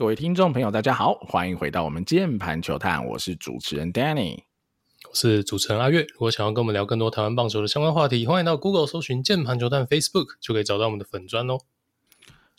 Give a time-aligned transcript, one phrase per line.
[0.00, 4.44] 各位听众朋友，大家好，欢迎回到我们键盘球探，我是主持人 Danny，
[5.06, 6.06] 我是主持人阿月。
[6.14, 11.58] 如果想要跟我们聊更多台湾棒球的相关话题，欢迎到 Google 搜寻键盘球探 Facebook，就可以找到我们的粉专哦。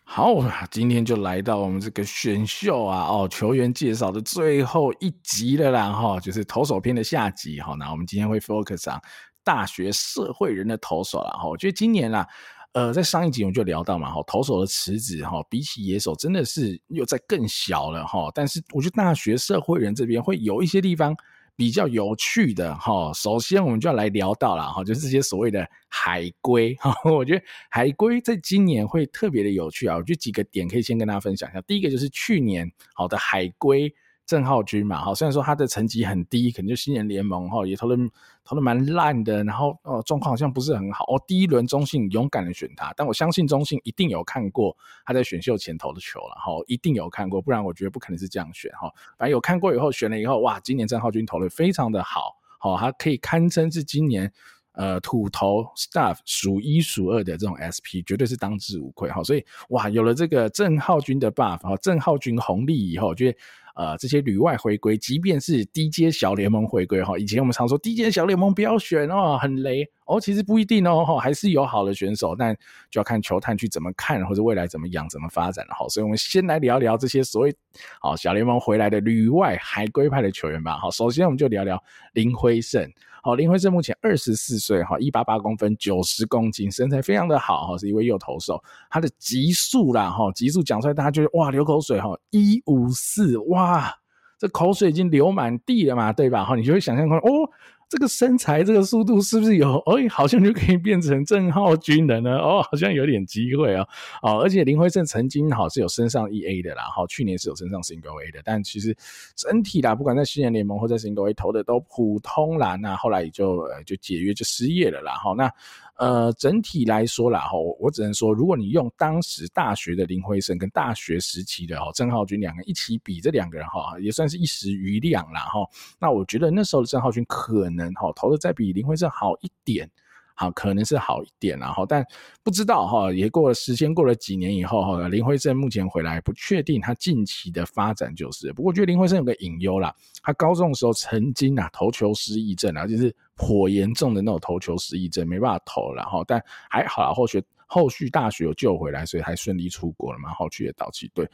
[0.03, 0.35] 好，
[0.69, 7.73] 今天就来到我们这个选秀啊，哦，球员介绍的最后一集了啦，哈，就是投手篇的下集哈。
[7.73, 9.01] 那我们今天会 focus 上
[9.43, 12.27] 大学社会人的投手啦，哈，我觉得今年啦。
[12.73, 18.31] 呃，在上一集我们就聊到嘛，哈，投手的池子哈，比起野手真的是又在更小了哈。
[18.33, 21.13] 但是我觉得大学社会人这边会有一些地方
[21.55, 23.11] 比较有趣的哈。
[23.13, 26.95] 首先我们就要来聊到了哈，就是这些所谓的海归哈。
[27.11, 29.97] 我觉得海归在今年会特别的有趣啊。
[29.97, 31.59] 我觉得几个点可以先跟大家分享一下。
[31.61, 33.93] 第一个就是去年好的海归。
[34.25, 37.97] 郑浩均嘛，哈，虽然说他的成绩很低，可能就新人联盟哈，也投的
[38.45, 41.21] 投的蛮烂的，然后哦状况好像不是很好哦。
[41.27, 48.89] 第一轮中信勇敢的选他，但我相信中信一定有看过他在选秀前投的球了哈，一定有看过，不然我觉得不可能是这样选哈。
[49.17, 54.31] 反正有看过以后选了以后，哇，今年郑浩均投的非常的好，好，他可以堪称是今年
[54.73, 59.21] 呃土投 staff 数一数二的这种 SP，绝对是当之无愧哈。
[59.23, 63.37] 所以哇，有了这个郑浩均的 buff 哈，郑浩均红利以后，我觉得。
[63.81, 72.53] 呃，这些旅外回归，即便是低阶小联盟回归哈，以前我们常说低阶小联盟不要选哦，很雷哦，其实不一定哦，还是有好的选手，但
[72.89, 75.87] 就要看球探去怎么看，或者未来怎么养、怎么发展了哈。
[75.87, 77.55] 所以我们先来聊聊这些所谓
[78.01, 80.77] 好小联盟回来的旅外海归派的球员吧。
[80.77, 81.81] 好，首先我们就聊聊
[82.13, 82.85] 林辉胜。
[83.23, 88.61] 好，林辉胜目前二十四岁，哈，一八八公分，九十公斤，身材非常的好，哈，是一位右投手。
[88.89, 93.95] 他的极速啦，哈，极速讲出来，大家觉得哇，流口水，哈，一五四，哇，
[94.39, 96.43] 这口水已经流满地了嘛，对吧？
[96.43, 97.49] 哈，你就会想象说，哦。
[97.91, 99.77] 这个身材，这个速度是不是有？
[99.79, 102.37] 哎，好像就可以变成郑浩均了呢？
[102.37, 103.85] 哦，好像有点机会哦。
[104.21, 108.95] 哦，而且林辉胜曾经好是有升上一 A 的啦，好，去年是有升上 Single A 的，但其实
[109.35, 112.77] 整体啦，不管在新人联盟或在 Single A 投的都普通啦。
[112.77, 115.11] 那后来也就呃就解约就失业了啦。
[115.15, 115.51] 好，那。
[115.97, 125.41] 呃，整体来说啦，哈，我只能说，如果你用当时大学的林辉生跟大学时期的哈郑浩君两个一起比，这两个人哈也算是一时瑜亮啦。
[125.41, 125.59] 哈。
[125.99, 129.89] 那我觉得那时候的郑浩君可能哈投的再比林辉生好一点。
[130.35, 132.05] 好，可能是好一点然后，但
[132.43, 139.93] 不知道哈，也过了时间，过了几年以后哈，林辉胜目前回来不确定他近期的发展就是，不过我觉得林辉胜有个隐忧啦，
[140.23, 151.29] 他高中的时候曾经啊投球失忆症啊，就是颇严重的那种投球失忆症，没办法投了哈，但还好，后续后续大学有救回来，所以还顺利出国了嘛，后去也到期队。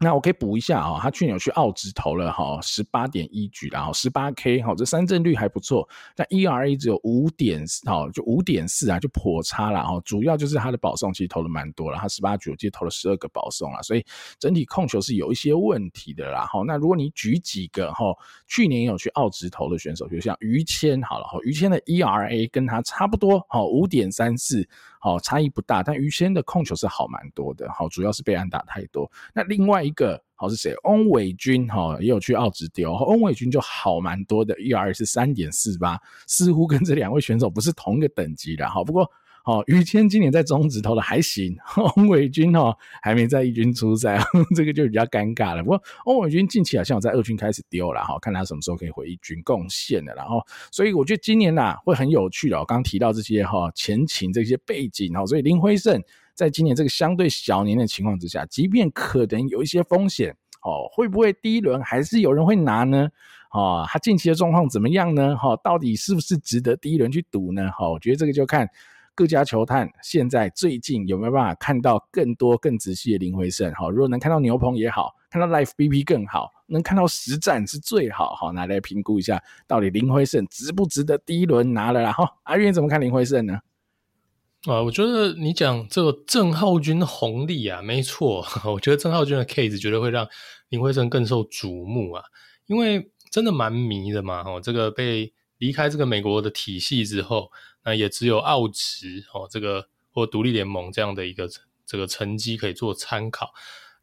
[0.00, 10.00] 那我可以补一下啊，他去年有去澳职投了哈十八点一局，然后十八 K 哈，这三振率还不错，但 ERA 只有五点哈，就五点四啊，就颇差了哈。
[10.04, 14.04] 主要就是他的保送其实投了蛮多了，他十八局我记得投了十二个保送啊，所以
[14.38, 16.62] 整体控球是有一些问题的啦哈。
[16.64, 18.06] 那如果你举几个哈，
[18.46, 24.68] 去年有去澳职投的选手，就像于谦好了哈，于谦的 ERA 跟他差不多哈，五点三四。
[25.00, 29.10] 好，差异不大，但于谦的控球是好蛮多的，好，主要是被安打太多。
[29.32, 30.74] 那另外一个好是谁？
[30.84, 39.10] 翁伟军哈也有去澳职丢，翁伟军就好蛮多的，ERA 是三点四八，似乎跟这两位选手不是同一个等级的，好，不过。
[39.48, 41.56] 哦，于谦今年在中职投的还行，
[41.96, 44.18] 翁伟君哦还没在一军出赛，
[44.54, 45.62] 这个就比较尴尬了。
[45.62, 50.14] 不过翁伟君近期好像有在二军开始丢了哈，看他什么时候可以回一军贡献的。
[50.14, 52.58] 然后，所以我觉得今年呐、会很有趣的。
[52.58, 55.98] 我刚刚提到这些哈前情这些背景哈，所以林辉胜
[56.34, 63.08] 在今年这个相对小年的情况之下，即便可能有一些风险哦，会不会第一轮还是有人会拿呢？
[63.52, 65.34] 哦，他近期的状况怎么样呢？
[65.38, 67.70] 哈，到底是不是值得第一轮去赌呢？
[67.70, 68.68] 哈，我觉得这个就看。
[69.18, 73.74] 各家球探现在最近有没有办法看到更多更仔细的林辉胜？
[73.74, 78.36] 好，如果能看到牛棚也好，看到 Life BP 更好，能看到实战是最好。
[78.36, 82.12] 好，拿来评估一下，到底林辉胜值不值得第一轮拿了啦？
[82.12, 83.58] 哈，阿渊怎么看林辉胜呢？
[84.68, 90.28] 啊，我觉得你讲这个郑浩均红利啊，没错， 我觉得郑浩均的 case 绝对会让
[90.68, 92.22] 林辉胜更受瞩目啊，
[92.66, 94.44] 因为真的蛮迷的嘛。
[94.44, 97.50] 哈，这个被离开这个美国的体系之后。
[97.84, 101.48] 那也只有澳职哦，这个或独立联盟这样的一个
[101.86, 103.50] 这个成绩可以做参考，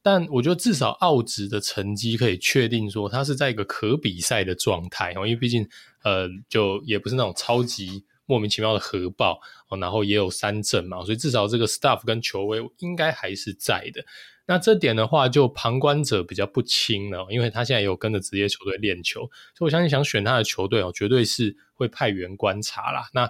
[0.02, 5.68] 但我觉得至少澳职的成绩可以确定说他是在一个可比赛的状态哦，因为毕竟
[6.04, 14.04] 呃就也不是那种超级莫名其妙的核爆哦，然后也有三振嘛，所以至少这个 staff 跟球威应该还是在的。
[14.48, 19.22] 那这点的话，就旁观者比较不清了，因为他现在也有跟着职业球队练球，
[19.56, 23.10] 所以我相信想选他的球队哦，绝对是会派员观察啦。
[23.14, 23.30] 那，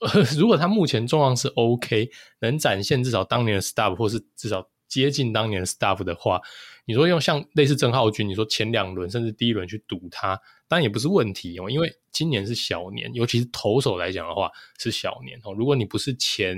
[0.38, 2.10] 如果他目前状况是 OK，
[2.40, 6.40] 能展现至少当年的 stuff 或是至少接近当年的 stuff 的话，
[6.86, 15.52] 你说用像类似郑浩均，你说前两轮甚至第一轮去赌他，当然也不是问题哦，因为今年是小年，尤其是投手来讲的话是小年哦。
[15.52, 16.56] 如果你不是前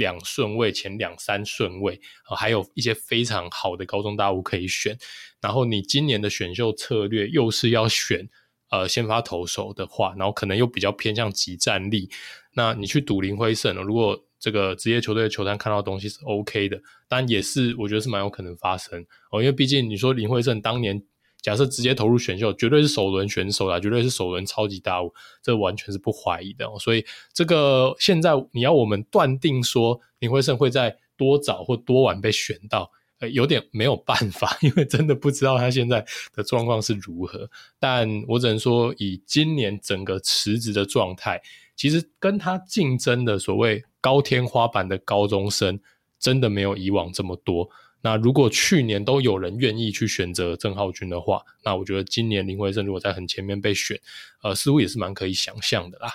[0.00, 2.00] 两顺位、前两三顺位，
[2.36, 4.98] 还有一些非常好的高中大物可以选，
[5.40, 8.28] 然后你今年的选秀策略又是要选
[8.70, 12.10] 呃先发投手的话，然后可能又比较偏向集战力，
[12.54, 18.98] 那你去赌林辉胜，如果这个职业球队的球探看到东西是 OK 的，但也是我觉得是蛮有可能发生。
[19.30, 21.02] 哦，因为毕竟你说林辉胜当年
[21.42, 26.78] 假设直接投入选秀，绝对是首轮选手啦，绝对是首轮超级大物，这完全是不怀疑的哦。
[26.78, 36.04] 所以这个现在你要我们断定说林辉胜会在多早或多晚被选到，呃，有点没有办法， 因为真的不知道他现在
[36.34, 37.50] 的状况是如何。
[37.78, 41.40] 但我只能说，以今年整个辞职的状态。
[41.76, 45.80] 其实跟他竞争的所谓高天花板的高中生，
[46.18, 47.70] 真的没有以往这么多。
[48.02, 54.00] 那如果去年都有人愿意去选择郑浩君的话，那我觉得今年林辉胜如果在很前面被选，
[54.42, 56.10] 呃，似乎也是蛮可以想象的啦。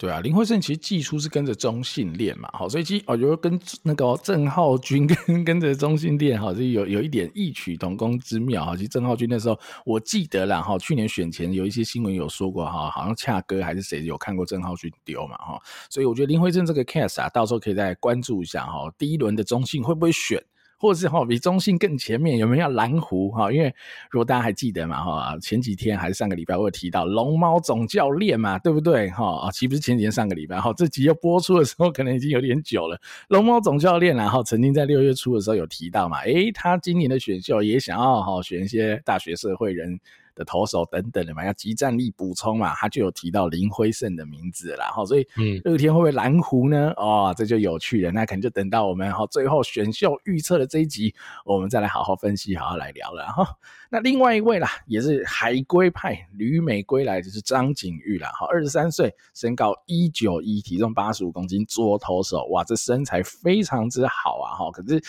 [0.00, 8.76] 对啊，林辉胜其实季初是跟着中信练嘛，好，所以其实哦，就跟那个郑浩君 跟跟着中信练，哈，就有有一点异曲同工之妙哈。
[8.76, 15.60] 其实郑浩君那时候我记得啦，哈，去年选前有一些新闻有说过哈，好像恰哥还是谁有看过郑浩君丢嘛，哈，
[15.90, 20.40] 所以我觉得林辉胜这个 case 啊，到时候可以再关注一下哈，第一轮的中信会不会选？
[20.78, 23.50] 或者是哈比中信更前面有没有要蓝湖哈？
[23.52, 23.74] 因为
[24.10, 29.46] 如果大家还记得嘛哈，前几天还是上个礼拜我有提到龙猫总教练嘛，对不对哈？
[29.46, 33.00] 啊，其实不是前几天上个礼拜哈，这集要播出的时候可能已经有点久了。
[33.28, 39.98] 龙猫总教练然后曾经在六月初的时候有提到嘛，诶，他今年的选秀也想要哈选一些大学社会人。
[40.38, 46.92] 的投手等等的嘛，要即战力补充嘛，他就有提到林辉胜的名字啦，哈，所以嗯，乐天会不会蓝湖呢？
[46.96, 51.14] 哦，这就有趣了，那可能就等到我们哈最后选秀预测的这一集，
[51.44, 53.46] 我们再来好好分析，好好来聊了哈。
[53.90, 65.02] 那另外一位啦，也是海归派旅美归来，就是张景玉啦，哈，二十三岁，身高一九一，体重八十五公斤，左投手，哇，这身材非常之好啊，哈，可是。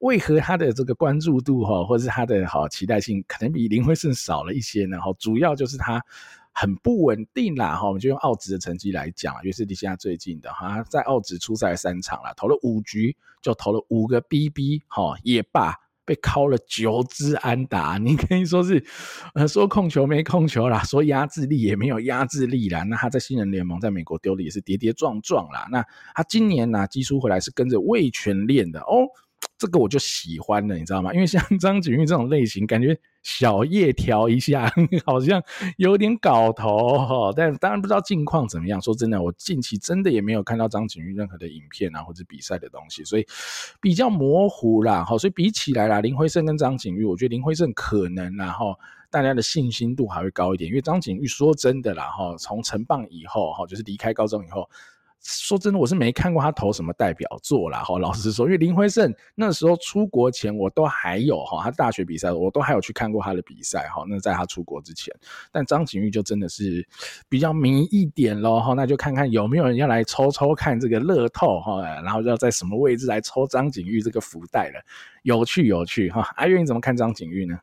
[0.00, 5.00] 为何他的这个关注度哈，或者是他的好期待性，可能比林辉胜少了一些呢？
[5.00, 6.00] 哈，主要就是他
[6.52, 7.74] 很不稳定啦。
[7.74, 15.74] 哈，我们就用澳职的成绩来讲，就是你现在最近的哈，在澳职出赛三场了，投了五局就投了五个 BB，哈，也罢，
[16.04, 17.98] 被敲了九支安打。
[18.02, 18.84] 你可以说是
[19.34, 22.84] 呃说控球没控球啦，说压制力也没有压制力啦。
[22.84, 25.66] 那他在新人联盟在美国丢的也是跌跌撞撞啦。
[25.72, 25.84] 那
[26.14, 29.08] 他今年呢，基初回来是跟着味全练的哦。
[29.58, 31.12] 这个我就喜欢了，你知道吗？
[31.12, 34.72] 因为像 张景玉这种类型，感觉小叶调一下，
[35.04, 35.42] 好像
[35.78, 37.32] 有点搞头哈。
[37.34, 38.80] 但当然不知道近况怎么样。
[38.80, 43.26] 说真的，我近期真的也没有看到张景玉任何的影片啊，或者比赛的东西，所以
[43.80, 45.04] 比较模糊啦。
[45.04, 48.76] 好，所以比起来啦，林辉胜跟张景玉，我觉得林辉胜可能然后
[49.10, 54.70] 大家的信心度还会高一点，因为张景玉说真的啦哈，从成棒以后哈，就是离开高中以后。
[55.20, 57.82] 说真的，我是没看过他投什么代表作啦。
[57.82, 64.04] 哈，老实说，因为林辉胜那时候出国前，我都还有哈，他大学比赛我都还有去看过他的比赛哈。
[64.08, 65.12] 那在他出国之前，
[65.50, 66.86] 但张景玉就真的是
[67.28, 68.60] 比较迷一点咯。
[68.60, 68.74] 哈。
[68.74, 74.80] 那就看看有没有人要来抽抽看这个乐透哈，然后要在什么位置来抽张景玉这个福袋了，
[75.24, 76.32] 有趣有趣哈。
[76.36, 77.58] 阿月你怎么看张景玉呢？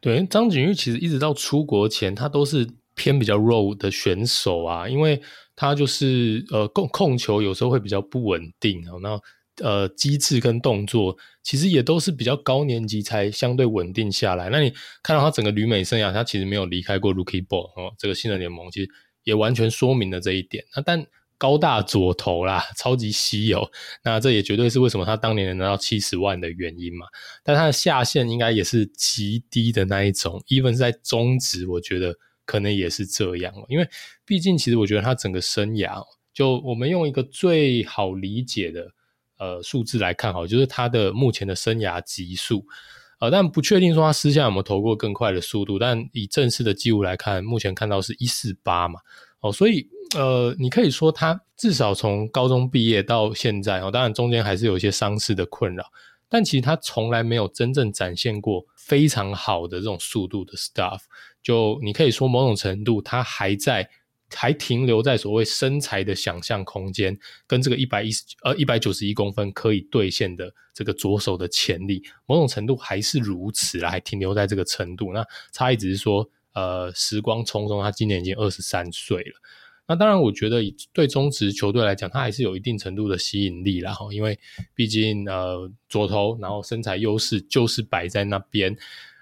[0.00, 5.20] 对，张景玉其实一直到出国前，他都是偏比较弱的选手啊，因为。
[5.60, 9.20] 他就是呃控控球有时候会比较不稳定，然后
[9.60, 14.48] 呃机制跟动作其实也都是比较高年级才相对稳定下来。
[14.50, 14.72] 那你
[15.02, 18.88] 看到他整个旅美生涯，他其实没有离开过 Rookie Ball 哦，这个新人联盟其实
[19.24, 20.64] 也完全说明了这一点。
[20.76, 21.04] 那但
[21.36, 23.68] 高大左投啦，超级稀有，
[24.04, 27.06] 那这也绝对是为什么他当年能拿到七十万的原因嘛。
[27.42, 32.14] 但他的下限应该也是极低的那一种，even 是在中职，我觉得。
[32.48, 33.86] 可能也是这样，因为
[34.24, 36.02] 毕竟其实我觉得他整个生涯，
[36.32, 38.90] 就我们用一个最好理解的
[39.38, 42.64] 呃数字来看，好，就是他的目前的生涯极速，
[43.20, 48.98] 呃，但不确定说他私下有没有投过更快的速度，但以正式的记录来看，目前看到是一四八嘛，
[49.40, 49.86] 哦，所以
[50.16, 55.84] 呃，你可以说他至少从高中毕业到现在，哦，当然中间还是有一些伤势的困扰，
[56.28, 61.00] 但其实他从来没有真正展现过非常好的这种速度的 stuff。
[61.42, 63.88] 就你可以说某种程度，他还在
[64.34, 75.12] 还停留在所谓身材的想象空间，跟这个一百一十呃一百九十一公分可以兑现的这个左手的潜力，某种程度还是如此啦，还停留在这个程度。
[75.14, 79.32] 那差异只是说，呃，时光匆匆，他今年已经二十三岁了。
[79.88, 83.90] 那当然，我觉得以对中职球队来讲，他还是有一定程度的吸引力啦。
[83.94, 84.38] 哈，因为
[84.74, 88.76] 毕竟呃左投，然后身材优势就是摆在那边。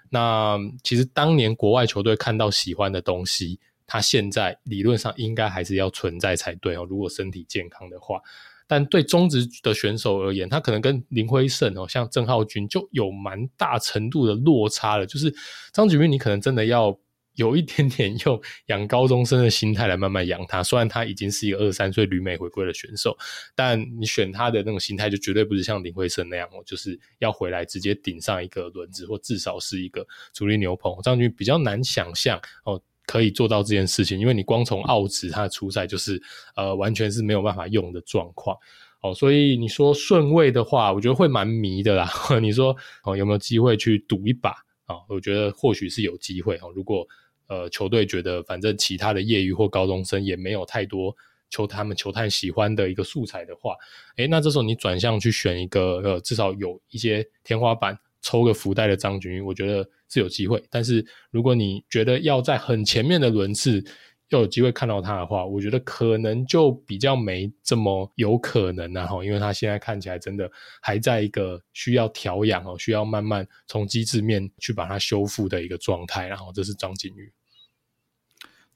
[0.09, 3.57] 那其实当年国外球队看到喜欢的东西，
[3.87, 6.83] 他现在理论上应该还是要存在才对哦。
[6.83, 8.21] 如果身体健康的话，
[8.67, 15.05] 但对中职的选手而言，他可能跟林辉胜哦，像郑浩君就有蛮大程度的落差了。
[15.05, 15.33] 就是
[15.71, 16.99] 张景玉，你可能真的要。
[17.37, 23.15] 有一点点用养高中生的心态来慢慢养他，虽然他已经是一个二三岁旅美回归的选手，
[23.55, 30.97] 但你选他的那种心态就绝对不是像林慧生那样哦，就是要回来直接顶上一个轮子，或至少是一个主力牛棚。
[31.03, 36.19] 张军比较难想象哦，可以做到这件事情，因为你光从澳职他的出赛就是
[36.55, 38.57] 呃完全是没有办法用的状况
[39.03, 42.11] 哦，所以你说顺位的话，我觉得会蛮迷的啦。
[42.41, 44.49] 你说哦有没有机会去赌一把
[44.85, 44.95] 啊？
[45.07, 47.07] 我觉得或许是有机会哦，如果。
[47.47, 51.15] 呃，球队觉得反正其他的业余或高中生也没有太多
[51.49, 53.75] 球他们球探喜欢的一个素材的话，
[54.17, 60.61] 诶，那这时候你转向去选一个呃，至少有一些天花板，抽个福袋的张军，我觉得是有机会。
[60.69, 63.81] 但是如果你觉得要在很前面的轮次，
[64.29, 70.51] 要有机会看到他的话，我觉得可能就比较没这么有可能然后，因为他现在看起来真的
[70.81, 76.27] 还在一个需要调养哦，需要慢慢从机制面去把它修复的一个状态。
[76.27, 77.31] 然后这是张景瑜。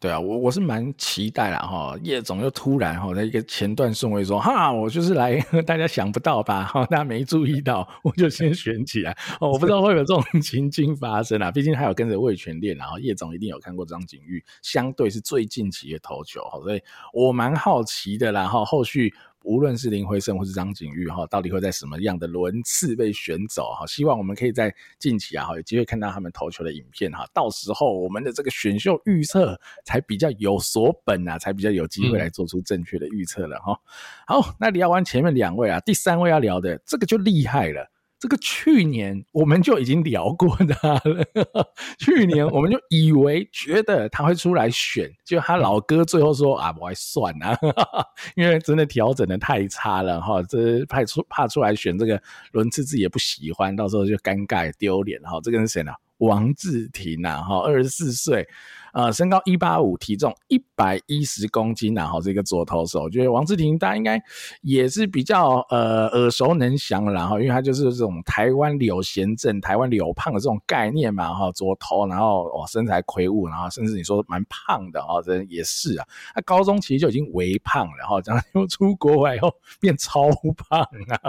[0.01, 16.81] 对啊，我我是蛮期待啦哈，叶总又突然哈在一个前段顺位说哈，我就是来 大家想不到吧哈，大家没注意到，我就先 选起来哦，我不知道会有这种情境发生啊，毕竟还有跟着魏全练，然后叶总一定有看过张景玉，相对是最近期的投球，所以
[17.13, 19.13] 我蛮好奇的啦哈，后续。
[19.43, 23.85] 无论是林辉胜或是张景玉哈，到底会在什么样的轮次被选走哈？
[23.87, 27.25] 希望我们可以在近期啊哈有机会看到他们投球的影片哈。
[27.33, 33.77] 到时候我们的这个选秀预测才比较有所本啊，才比较有机会来做出正确的预测了哈。
[34.25, 37.90] 好，那聊完前面两位啊，第三位要聊的这个就厉害了。
[38.21, 41.25] 这个去年我们就已经聊过他了，
[41.97, 47.57] 去年我们就以为觉得他会出来选，就他老哥最后说啊，我还算啊，
[48.37, 55.39] 因为真的调整的太差了哈，这派出怕出来选这个轮次自己也不喜欢，到时候就尴尬丢脸哈。
[55.41, 55.91] 这个人是谁呢？
[56.19, 58.47] 王志廷啊，哈，二十四岁。
[58.93, 64.21] 呃，身高一八五，体重一百一十公斤，然后这个左投手，我觉得王志廷大家应该
[64.61, 76.05] 也是比较呃耳熟能详了，然后因为他就是这种台湾柳贤镇、台湾柳胖的这种概念嘛，哈，左投，然后哦身材魁梧，然后甚至你说蛮胖的哦，这也是啊，
[76.35, 81.19] 他高中其实就已经微胖了，然后这样又出国外以后变超胖啊，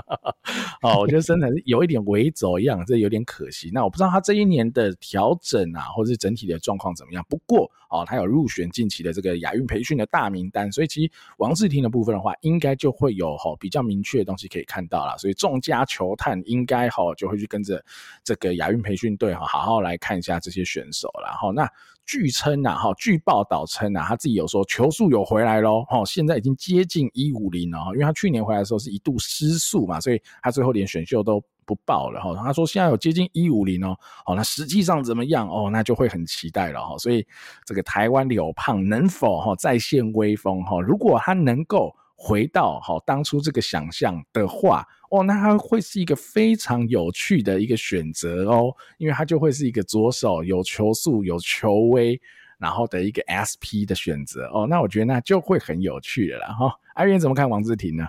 [0.83, 3.71] 哦，我觉得身材是有一点微走样，这有点可惜。
[3.73, 7.41] 那我不知道他这一年的调整啊，或者是整体的状况怎么样，不。
[7.53, 15.19] 过哦，他有入选近期的这个亚运培训的大名单，所以其实王志廷的部分的话，应该就会有哈比较明确的东西可以看到了。
[15.19, 17.85] 所以众家球探应该哈就会去跟着
[18.25, 21.11] 这个亚运培训队哈好好来看一下这些选手。
[21.23, 21.69] 然后那
[22.07, 31.43] 据称啊哈，据报道称啊，他自己有说球速有回来喽哈，现在已经接近一五零了，因为他去年回来的时候是一度失速嘛，所以他最后连选秀都。
[31.65, 35.71] 不报了哈，他说现在有接近一五零哦，哦，那实际上怎么样哦？
[35.71, 36.97] 那就会很期待了哈。
[36.99, 37.27] 所以
[37.65, 40.81] 这个台湾柳胖能否哈再现威风哈？
[40.81, 52.21] 如果他能够回到哈当初这个想象的话，哦，那他会是一个非常有趣的一个选择哦，因为他就会是一个左手有球速有球威，
[52.59, 54.67] 然后的一个 SP 的选择哦。
[54.69, 56.73] 那我觉得那就会很有趣了哈。
[56.95, 58.07] 阿元怎么看王志廷呢？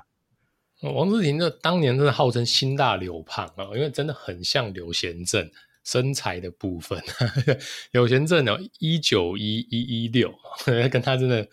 [0.92, 5.50] 王志廷这当年真的号称新大柳胖啊，因为真的很像刘贤正
[5.84, 7.02] 身材的部分。
[7.92, 10.34] 刘贤正哦，一九一一一六，
[10.92, 11.48] 跟他真的，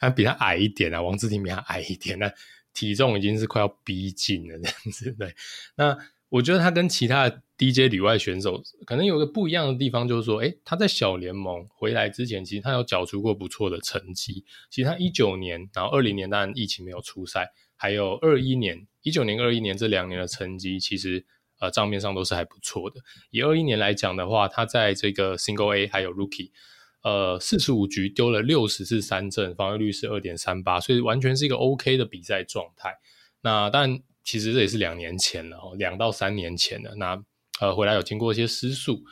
[0.00, 1.00] 他比他矮一点啊。
[1.00, 2.32] 王志廷比他矮一点，那
[2.74, 5.12] 体重已经是快要逼近了这样子。
[5.12, 5.34] 对，
[5.76, 5.96] 那
[6.28, 14.44] 我觉得他跟其他的低阶旅外选手可能有个不一样的地方，就是说，诶，他在小联盟回来之前，其实他有缴出过不错的成绩。
[14.70, 17.52] 其实他一九年，然后二零年当然疫情没有出赛。
[17.82, 21.26] 还有二一年、一九年、二一年这两年的成绩，其实
[21.58, 23.00] 呃账面上都是还不错的。
[23.30, 26.52] 以二一年来讲的话，他在这个 Single A 还有 Rookie，
[27.02, 32.94] 呃四十五局丢了六十次三振，防御率是二点三八，所以完全是一个 OK 的比赛状态。
[33.40, 36.94] 那但其实这也是两年前了，两到三年前了。
[36.94, 37.20] 那
[37.60, 39.02] 呃回来有经过一些失速，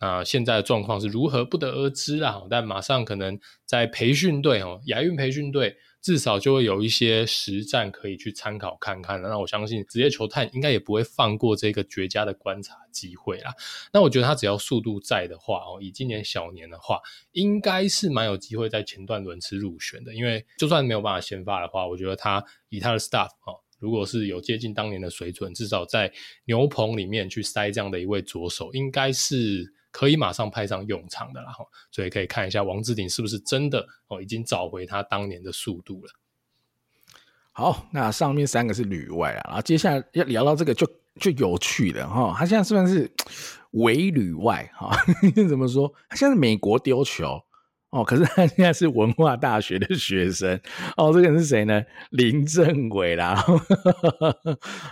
[0.00, 2.42] 那现在的状况是如何不得而知啦。
[2.48, 5.76] 但马上可能在培训队哦，亚运培训队。
[6.02, 9.20] 至少就会有一些实战可以去参考看看。
[9.20, 13.52] 那我相信职业球探应该也不会放过这个绝佳的观察机会啦。
[13.92, 17.02] 那我觉得他只要速度在的话哦，以今年小年的话，
[17.32, 20.14] 应该是蛮有机会在前段轮次入选的。
[20.14, 26.10] 因为就算没有办法先发的话，我觉得他以他的 staff 哦，如果是有接近当年的水准，至少在
[26.46, 29.74] 牛棚里面去塞这样的一位左手，应该是。
[29.90, 31.52] 可以马上派上用场的啦，
[31.90, 36.12] 所以可以看一下王志鼎是不是真的哦，已经找回他当年的速度了。
[37.52, 40.86] 好，那上面三个是旅外啊，然后接下来要聊到这个就
[41.20, 43.10] 就有趣了哈，他现在虽然是
[43.72, 44.96] 伪旅外哈，
[45.48, 45.92] 怎么说？
[46.08, 47.40] 他现在美国丢球。
[47.90, 50.58] 哦，可是他现在是文化大学的学生
[50.96, 51.12] 哦。
[51.12, 51.82] 这个人是谁呢？
[52.10, 53.44] 林政伟啦。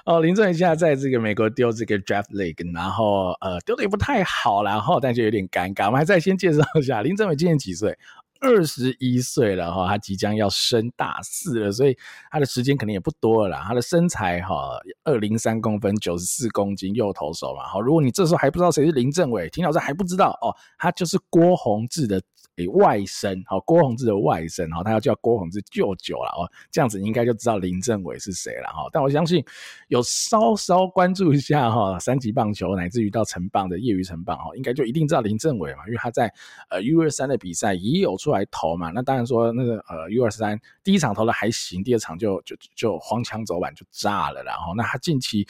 [0.05, 5.87] 哦，林政伟现在在这个美国丢这个 draft leg，然后呃丢的也不太好，然后但就有点尴尬。
[5.87, 7.97] 我们还再先介绍一下林政伟今年几岁？
[8.41, 11.99] 二十一岁了哈，他即将要升大四了，所以
[12.31, 13.65] 他的时间可能也不多了啦。
[13.67, 17.65] 他的身材哈，二零三公分，九十四公斤，右投手嘛。
[17.65, 22.23] 好，如果你这时候还不知道谁是林政伟，听到这还不知道哦，他就是郭泓志的
[22.59, 26.45] 诶外甥，好，郭宏志的外甥，好，他要叫郭宏志舅舅了哦。
[26.71, 28.89] 这样子应该就知道林政伟是谁了哈。
[28.93, 29.43] 但我相信
[29.89, 36.33] 有稍稍关注一下哈三级棒球，乃至于到成棒的业余成棒哈，应该就一定知道林政伟嘛，因为他在
[36.69, 45.47] 呃 U 二三的比赛也有出来投嘛，那当然说那个呃 U 二三第一场投的还行，第二场就就就荒腔走板就炸了，然后那他近期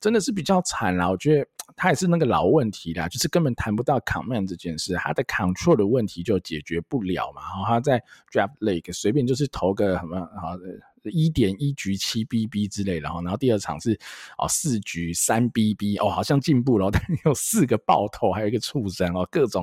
[0.00, 8.02] 真的是比较惨啦，我觉得他也是那个老问题啦，就是根本谈不到 command 这件事，他的 control 的问题就解决不了嘛，然后他在
[8.32, 10.64] draft league 随便就是投个什么好的。
[11.12, 13.92] 一点一局七 BB 之类，然后，然后第二场是
[14.38, 19.62] 哦四局三 BB 哦，好像进步了，但有四个爆头，还有一个触身哦，各种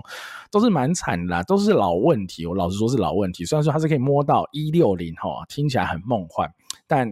[0.52, 2.46] 都是蛮惨的啦，都是老问题。
[2.46, 6.48] 我老实说是老问题，虽然说他是可以摸到一六零哈，听起来很梦幻，
[6.92, 7.10] 但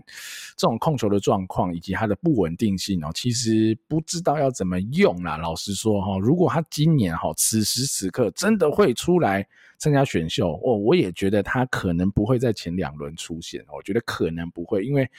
[0.58, 5.38] 这种控球的状况以及它的不稳定性哦，其实不知道要怎么用啦。
[5.38, 9.48] 老实说哈，如果他今年哈此时此刻真的会出来。
[9.82, 15.10] 参加选秀，哦，我也觉得他可能不会在前两轮出现，我觉得可能不会，因为，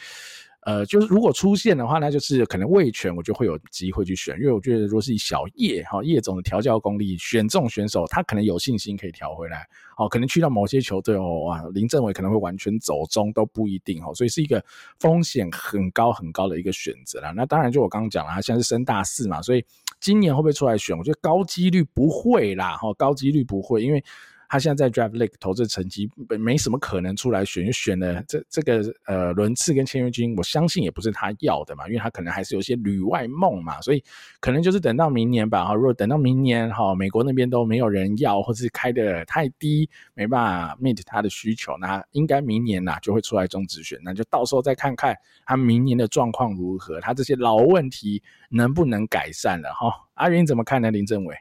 [0.62, 14.63] 呃，就是如果出现的话，那就是可能味全我就会有机会去选，因为我觉得如果是以小叶哈叶总的调教功力选这种选手，他可能有信心可以调回来，哦，可能去到某些球队哦，哇，林政伟可能会完全走中都不一定哦，所以是一个
[14.99, 17.32] 风险很高很高的一个选择啦。
[17.34, 19.65] 那当然就我刚刚讲了，他现在是升大四嘛，所以
[19.99, 20.95] 今年会不会出来选？
[20.99, 24.04] 我觉得高几率不会啦，哈，高几率不会，因为。
[24.50, 26.10] 他现在在 Drive Lake 投这成绩
[26.41, 34.02] 没什么可能出来选，就选了这这个呃轮次跟签约金，我相信也不是他要的嘛，因为他可能还是有些旅外梦嘛，所以
[34.41, 35.73] 可能就是等到明年吧哈。
[35.73, 49.95] 如果等到明年哈，美国那边都没有人要，或是开得太低，没办法 meet 他的需求，那应该明年呐就会出来中职选，那就到时候再看看他明年的状况如何，他这些老问题能不能改善了哈。
[50.15, 50.91] 阿云怎么看呢？
[50.91, 51.36] 林政伟？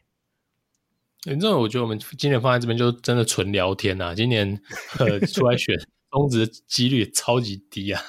[1.25, 4.15] 反正，我觉得我们今年放在这边就真的纯聊天呐、啊。
[4.15, 4.61] 今年
[4.99, 5.75] 呃出来选
[6.11, 8.01] 中职的几率超级低啊。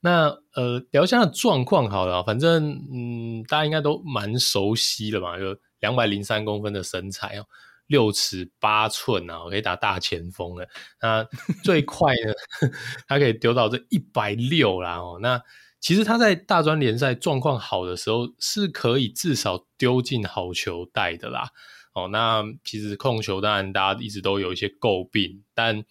[0.00, 7.46] 那呃聊一下状况好了，反正嗯大家应该都蛮熟悉的嘛，就两百零三公分的身材哦，
[7.86, 10.66] 六尺八寸啊，可以打大前锋了。
[11.00, 11.24] 那
[11.62, 12.70] 最快呢，
[13.06, 15.18] 他可以丢到这一百六啦哦。
[15.22, 15.40] 那
[15.78, 21.50] 其实他在大专联赛状况好的时候，是可以至少丢进好球带的啦。
[21.96, 25.82] 哦，那其实控球当然大家一直都有一些诟病，但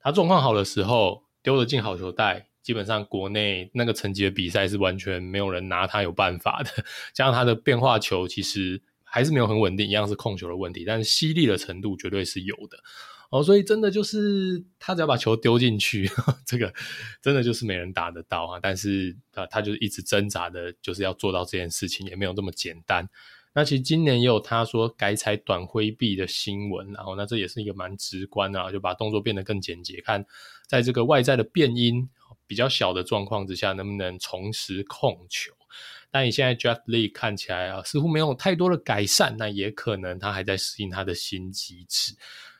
[0.00, 6.70] 他状况好的时候丢得进好球带，基本上国内那个层级的比赛是完全没有人拿他有办法的。
[7.12, 12.78] 加上他的变化球其实还是没有很稳定，一样是控球的问题，但是犀利的程度绝对是有的。
[13.30, 16.08] 哦，所以真的就是他只要把球丢进去，
[16.46, 16.72] 这个
[17.20, 18.58] 真的就是没人打得到啊。
[18.62, 23.06] 但是啊他就是一直挣扎的，就是要做到这件事情，也没有这么简单。
[23.56, 30.26] 那其实今年也有他说改采短挥臂的新闻，然后那这也是一个蛮直观的，就把动作变得更简洁，看
[30.66, 32.10] 在这个外在的变因
[32.48, 35.52] 比较小的状况之下，能不能重拾控球。
[36.10, 42.16] 但你现在 Draft League 看起来啊，似乎没有太多的改善，那也可能他还在适应他的新机制。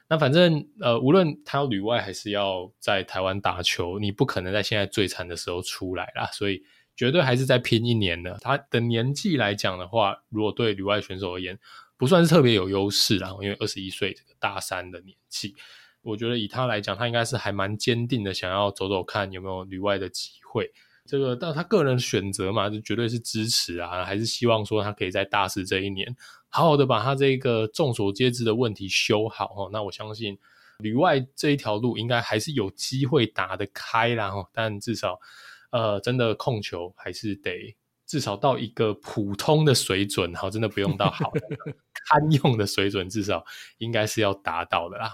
[0.08, 6.62] 那反正呃，无论他要旅外还是要在台湾打球，你不可能在现在最惨的时候出来啦，所以。
[6.96, 8.38] 绝对还是在拼一年的。
[8.40, 11.58] 他的年纪来讲的话，如果对旅外选手而言，
[11.96, 13.30] 不算是特别有优势啦。
[13.40, 15.54] 因为二十一岁这个大三的年纪，
[16.02, 20.70] 我觉得以他来讲，他应该是还蛮坚定的，想要走走看有没有旅外的机会。
[21.06, 26.16] 这个到他个人选择嘛，就绝对是支持啊，还是希望说他可以在大四这一年，
[26.48, 29.70] 好好的把他这个众所皆知的问题修好哦。
[29.70, 30.38] 那我相信，
[30.78, 35.20] 旅外这一条路应该还是有机会打得开啦，但至少
[35.74, 37.74] 呃，真的控球还是得
[38.06, 41.40] 至少到一个普通的水准，好，真的不用到好的
[42.06, 43.44] 堪用的水准，至少
[43.78, 45.12] 应该是要达到的啦。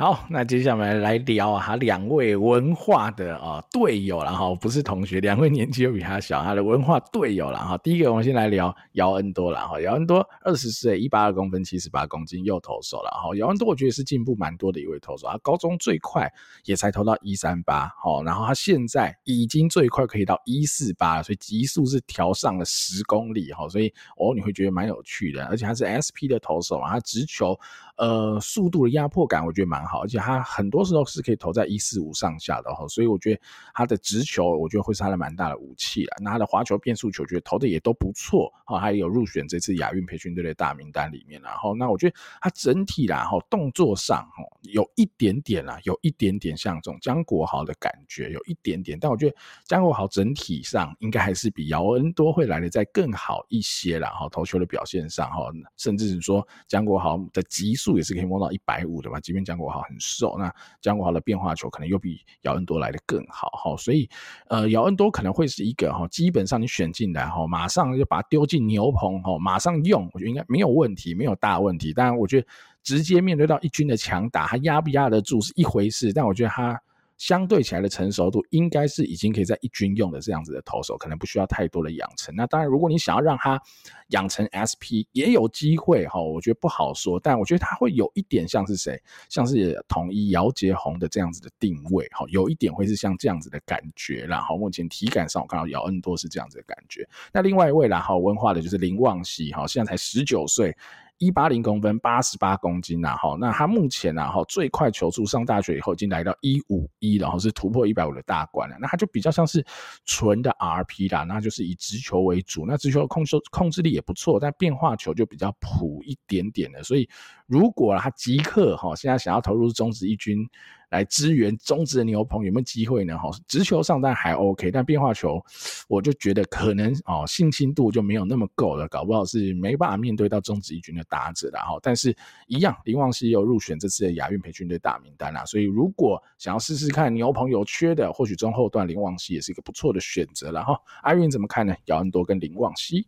[0.00, 7.76] 好，那接下来来聊啊，两位文化的啊队友了哈，不是同学，两位年纪又比他小，他的文化队友了哈。
[7.76, 13.36] 第一个，我们先来聊姚恩多了哈，姚恩多二十岁，一八二公分，七十八公斤，右投手了哈。
[13.36, 16.32] 姚恩多我觉得是进步蛮多的一位投手，他高中最快
[16.64, 27.54] 也才投到一三八，好，然后他现在已经最快可以到一四八，所以极速是调上了十公里哈，所以哦你会觉得蛮有趣的，而且他是 SP 的投手嘛，他直球。
[28.00, 33.40] 呃，速度的压迫感我觉得蛮好，而且他很多时候是可以投在一四五上下的哈，所以我觉得
[33.74, 36.16] 他的直球我觉得会是他的蛮大的武器啦。
[36.18, 41.38] 那他的滑球、变速球，觉得投的也都不错哈，他也有入选这次亚运培训队的大名单里面。
[41.42, 48.98] 然后，那我觉得他整体啦哈，动作上哈有一点点啦，有一点点像这种江国豪的感觉，有一点点。
[48.98, 49.36] 但我觉得
[49.66, 57.89] 江国豪整体上应该还是比姚恩多会来的再更好一些啦哈，投球的表现上哈，甚至是说江国豪的极速。
[57.96, 64.08] 也是可以摸到一百五的嘛，即便江国豪很瘦，那江国豪的变化球可能又比姚恩多来的更好哈，所以
[64.48, 71.92] 呃，姚恩多可能会是一个哈，基本上你选进来哈，马上就把它丢进牛棚哈，马上用，我觉得应该没有问题，没有大问题。
[71.92, 72.46] 当然，我觉得
[72.82, 76.80] 直接面对到一军的强打，他压不压得住是一回事，但我觉得他。
[77.20, 82.34] 相对起来的成熟度，应该是已经可以在一军用的这样子的投手，可能不需要太多的养成。
[82.34, 83.60] 那当然，如果你想要让他
[84.08, 86.18] 养成 SP，也有机会哈。
[86.18, 94.24] 我觉得不好说，但我觉得他会有一点像是谁，像是统一姚杰宏的这样子的定位哈，有一点会是像这样子的感觉。
[94.24, 97.06] 然后目前体感上，我看到姚恩多是这样子的感觉。
[97.34, 100.74] 那另外一位啦，哈，文化的就是林旺熙哈，现在才十九岁。
[101.20, 108.76] 一八零公分，八十八公斤呐，哈，那他目前呐，哈，最快球速上大学以后已经来到一五一，然后是突破一百五的大关了。
[108.80, 109.62] 那他就比较像是
[110.06, 116.82] 纯的 RP 啦，那就是以直球为主，那直球控制控制力也不错，但变化球就比较普一点点的。
[116.82, 117.06] 所以
[117.46, 120.48] 如果他即刻哈，现在想要投入中职一军。
[120.90, 123.16] 来支援中职的牛棚有没有机会呢？
[123.16, 125.40] 哈，直球上当然还 OK，但变化球
[125.88, 131.78] 我就觉得可能哦，信心度就没有那么够了，搞不好是没办法面对到中职一军的打者的哈。
[131.80, 132.14] 但是，
[132.48, 140.76] 一样林旺熙有入选这次的亚运培训队大名单啦，所以如果想要试试看牛棚有缺的，或许中后段林旺西也是一个不错的选择了哈。
[141.02, 141.72] 阿云怎么看呢？
[141.84, 143.06] 姚恩多跟林旺西，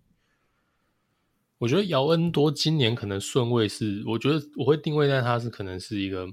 [1.59, 6.29] 我觉得姚恩多今年可能顺位是，我觉得我会定位在他是可能是一个。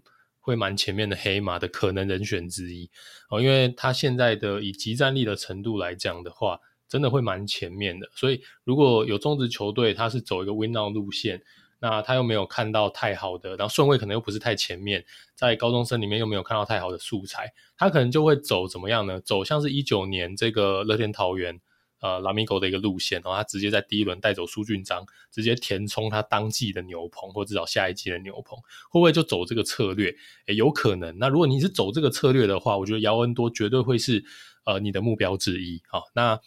[0.49, 2.89] 会蛮前面的黑马的可能人选之一
[3.29, 8.09] 哦，因为他现在的以即战力的程度来讲的话，真的会蛮前面的。
[8.15, 11.39] 所以如果有中职球队他是走一个 win now 路线，
[11.79, 19.21] 那他又没有看到太好的，然后顺位可能又不是太前面，在高中生里面又没有看到太好的素材，他可能就会走怎么样呢？
[19.21, 21.61] 走像是一九年这个乐天桃园。
[21.99, 28.57] 呃，拉米狗的一个路线，然后他直接在第一轮带走苏俊章，直接填充他当季的牛棚，或至少下一季的牛棚，
[28.89, 30.15] 会不会就走这个策略？
[30.47, 31.17] 诶，有可能。
[31.17, 34.23] 那如果你是走这个策略的话，我觉得姚恩多绝对会是
[34.65, 35.81] 呃你的目标之一。
[35.89, 36.39] 啊，那。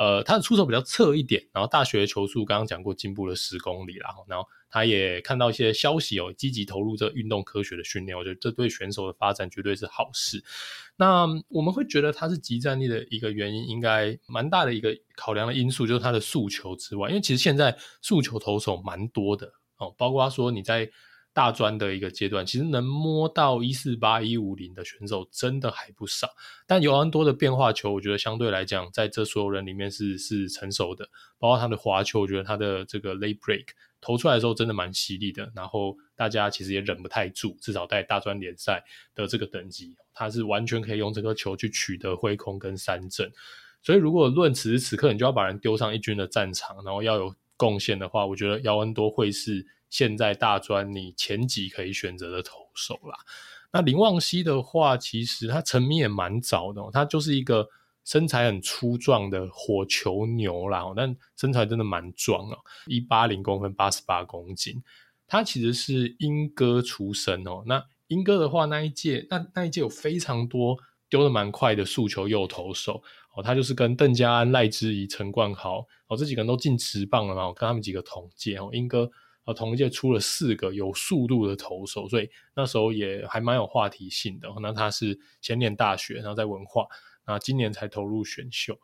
[0.00, 10.42] 呃，他的出手比较侧一点，然后大学球速刚刚讲过进步了十公里啦，然后他也看到一些消息哦，积极投入这运动科学的训练，我觉得这对选手的发展绝对是好事。
[10.96, 20.90] 那我们会觉得他是即战力的一个原因，应该蛮大的一个考量的因素就是他的诉求之外，因为其实现在诉求投手蛮多的哦，包括说你在。
[21.32, 26.28] 大专的一个阶段，其实能摸到一四八一五零的选手真的还不少，
[26.66, 33.66] 但尤恩多的变化球，我觉得相对来讲，在这所有人里面是是成熟的，包括他的滑球，我觉得他的这个 late break
[34.00, 38.82] 投出来的时候真的蛮犀利的，然后大家其实也忍不太住，至少在大专联赛
[39.14, 43.30] 的这个等级，他是完全可以用这颗球去取得挥空跟三振，
[43.82, 49.64] 所以如果论此时此刻你就要把人丢上一军的战场，然后要有贡献的话，我觉得姚恩多会是。
[49.90, 53.18] 现在大专你前几可以选择的投手啦，
[53.72, 57.68] 那林旺熙的话，其实他成名也蛮早的，他就是一个
[58.04, 64.82] 身材很粗壮的火球牛啦，但身材真的蛮壮哦，一八零公分，八十八公斤。
[65.26, 70.76] 他其实是英哥出身哦，那英哥的话，那一届那那一届有非常多
[71.08, 73.00] 丢得蛮快的速球右投手
[73.34, 79.08] 哦，他就是跟邓家安、赖之仪、陈冠豪哦这几个人都进职棒了嘛，我跟他们几个同届哦，英哥
[79.52, 84.48] 同一届出了四个有速度的投手，所以那时候也还蛮有话题性的。
[84.62, 86.86] 那他是先念大学，然后在文化，
[87.26, 88.78] 那今年才投入选秀。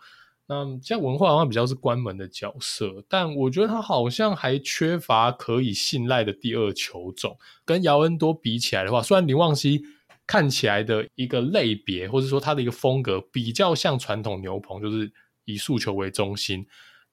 [0.48, 7.37] 那像文化的话，比较是关门的角色，但我觉得他好像还缺乏可以信赖的第二球种。
[7.64, 9.83] 跟姚恩多比起来的话，虽然林旺熙
[10.24, 15.12] 看起来的一个类别，或者说他的一个风格比较像传统牛棚，就是
[15.46, 16.64] 以速球为中心，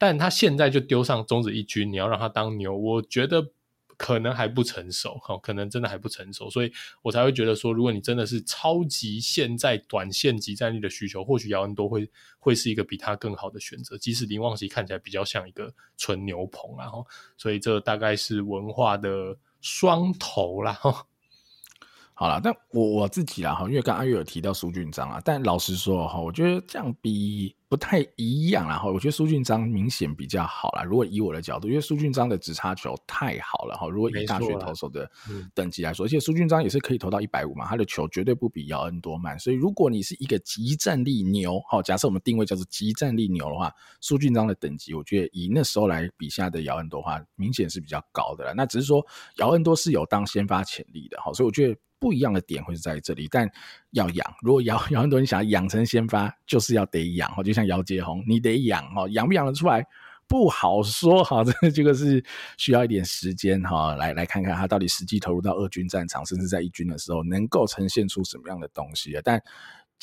[0.04, 3.54] 但他现在就丢上中职一军，你要让他当牛，我觉得。
[3.96, 6.72] 可能还不成熟，哈可能真的还不成熟，所以
[7.04, 13.96] 我才会觉得说，如果你真的是超级现在短线级战力的需求，或许姚恩多会会是一个比他更好的选择。
[13.98, 17.06] 即使林旺熙看起来比较像一个纯牛棚，然后，
[17.38, 20.78] 所以这大概是文化的双头啦。
[22.16, 28.86] 好了，但我我自己啦哈，因为刚刚阿月有提到苏俊章啊，但老实说哈，我觉得这样比不太一样啦哈。
[28.86, 30.84] 我觉得苏俊章明显比较好啦。
[30.84, 33.90] 如果以我的角度，因为苏俊章的直插球太好了哈。
[33.90, 35.10] 如果以大学投手的
[35.56, 39.38] 等级来说，而且苏俊章也是可以投到一百五嘛，他的球绝对不比姚恩多慢。
[39.40, 48.54] 所以如果你是一个极战力牛，好，假设我们定位叫做极战力牛的话，苏俊章的等级，我觉得以那时候来比下的姚恩多的话，明显是比较高的啦。
[48.56, 49.04] 那只是说
[49.38, 51.76] 姚恩多是有当先发潜力的哈，所以我觉得。
[52.04, 53.50] 不一样的点会是在这里，但
[53.92, 54.34] 要养。
[54.42, 59.86] 如果姚 有很多人想要养成先发，就是要得养，就像姚杰宏，你得养哈，养不养得出来
[60.28, 61.46] 不好说哈。
[61.46, 62.22] 这 这个是
[62.58, 69.18] 需要一点时间哈，来来看看他到底实际投入到二军战场，甚至在一军的时候，能够呈现出什么样的东西。
[69.24, 69.42] 但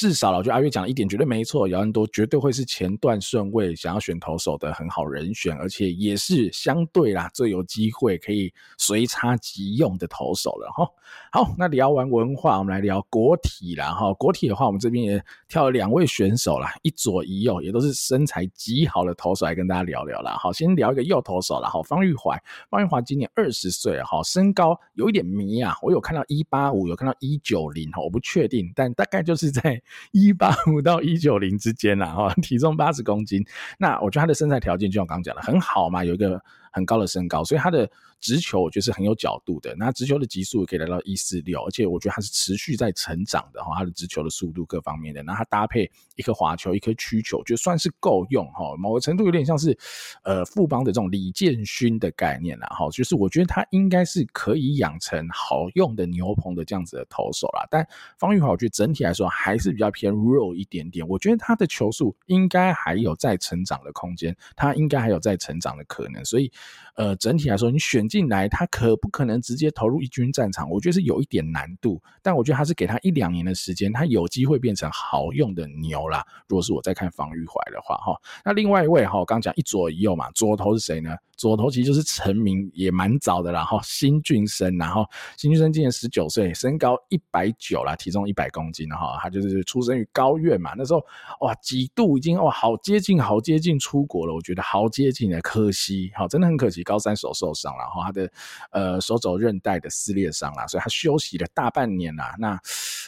[0.00, 10.88] 至少我觉得阿月讲的一点绝对没错，姚恩多绝对会是前段顺位想要选投手的很好人选，而且也是相对啦最有机会可以随插即用的投手了哈。
[11.30, 14.10] 好，那聊完文化，我们来聊国体啦哈。
[14.14, 20.34] 国体的话，我们这边也挑了两位选手啦，一左一右，也都是身材极好的投手来跟大家聊聊啦。
[20.40, 29.78] 好，先聊一个右投手啦，好，方玉怀，方玉怀今年二十岁，哈，身高有一点迷啊，我有看到一八五，有看到一九零，哈，我不确定，但大概就是在。
[30.12, 33.44] 一八五到一九零之间啦，哈，体重八十公斤，
[33.78, 37.90] 那我觉得他的身材条件就像我刚刚讲的很好嘛，有一个很高的身高，所以他的。
[38.22, 49.74] 直球我觉得是很有角度的，那直球的极速可以来到一四六，而且我觉得他是持续在成长的哈，他的直球的速度各方面的，那他搭配一颗滑球一颗曲球，就算是够用哈，某个程度有点像是
[50.22, 66.52] 呃富邦的这种李建勋的概念啦哈，就是我觉得他应该是可以养成好用的牛棚的这样子的投手啦，但方玉华我觉得整体来说还是比较偏弱一点点，我觉得他的球速应该还有在成长的空间，他应该还有在成长的可能，所以
[66.96, 68.10] 呃整体来说你选。
[68.10, 70.68] 进来，他可不可能直接投入一军战场？
[70.68, 76.26] 我觉得是有一点难度，但我觉得他是给他一两年的时间，他有机会变成好用的牛啦。
[76.48, 81.14] 如果是我在看方育怀的话，哈，那另外一位哈，我刚讲一左一右嘛，左投是谁呢？
[81.36, 85.06] 左投其实就是成名也蛮早的啦，哈，新俊生，然后
[85.38, 91.00] 新俊生今年十九岁，身高一百九啦，体重一百公斤的哈，他就是出生于高院嘛，那时候
[91.42, 98.30] 哇，几度已经哇，好接近，好接近出国了，我觉得好接近的，可惜，好，真的很可惜，高三手受伤了，哈，他的
[98.70, 102.60] 呃手肘韧带的撕裂伤啦，所以他休息了大半年啦，那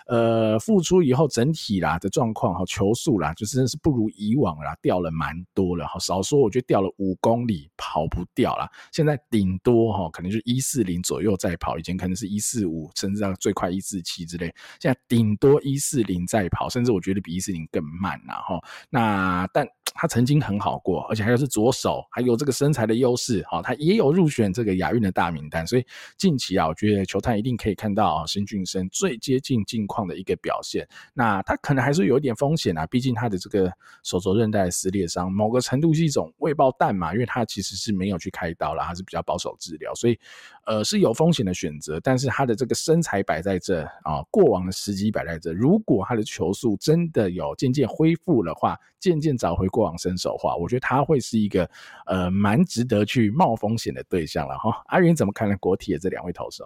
[0.06, 8.22] 呃复出以后整体啦的状况哈，球速啦，就真的是不如以往啦，掉了蛮多了，哈，少说我觉得掉了五公里，跑不。
[8.34, 14.46] 掉了，现在顶多哈，可能就一四零左右再跑，以前可能是一四五，甚至到最快一四七之类，
[14.80, 18.58] 现在顶多一四零再跑，甚至我觉得比一四零更慢了哈。
[18.88, 25.84] 那但他曾经很好过，而且还有是左手，还有这个身材的优势，好，他也有入选这个亚运的大名单，所以
[26.16, 30.88] 近期啊，我觉得球探一定可以看到申俊生最接近近况的一个表现。
[31.12, 33.70] 那他可能还是有一点风险啊，毕竟他的这个
[34.02, 38.18] 手肘韧带撕裂伤，某个程度是一种未爆弹嘛，因为他其实是没有。
[38.22, 40.16] 去开刀了，还是比较保守治疗，所以
[40.64, 41.98] 呃是有风险的选择。
[41.98, 51.68] 但是他的这个身材摆在这啊，过往的时机摆在这，如果他的球速真的有渐渐恢复的话，渐渐找回过往身手的话，我觉得他会是一个
[52.06, 54.82] 呃蛮值得去冒风险的对象了哈。
[54.86, 55.56] 阿云怎么看呢？
[55.60, 56.64] 国体的这两位投手？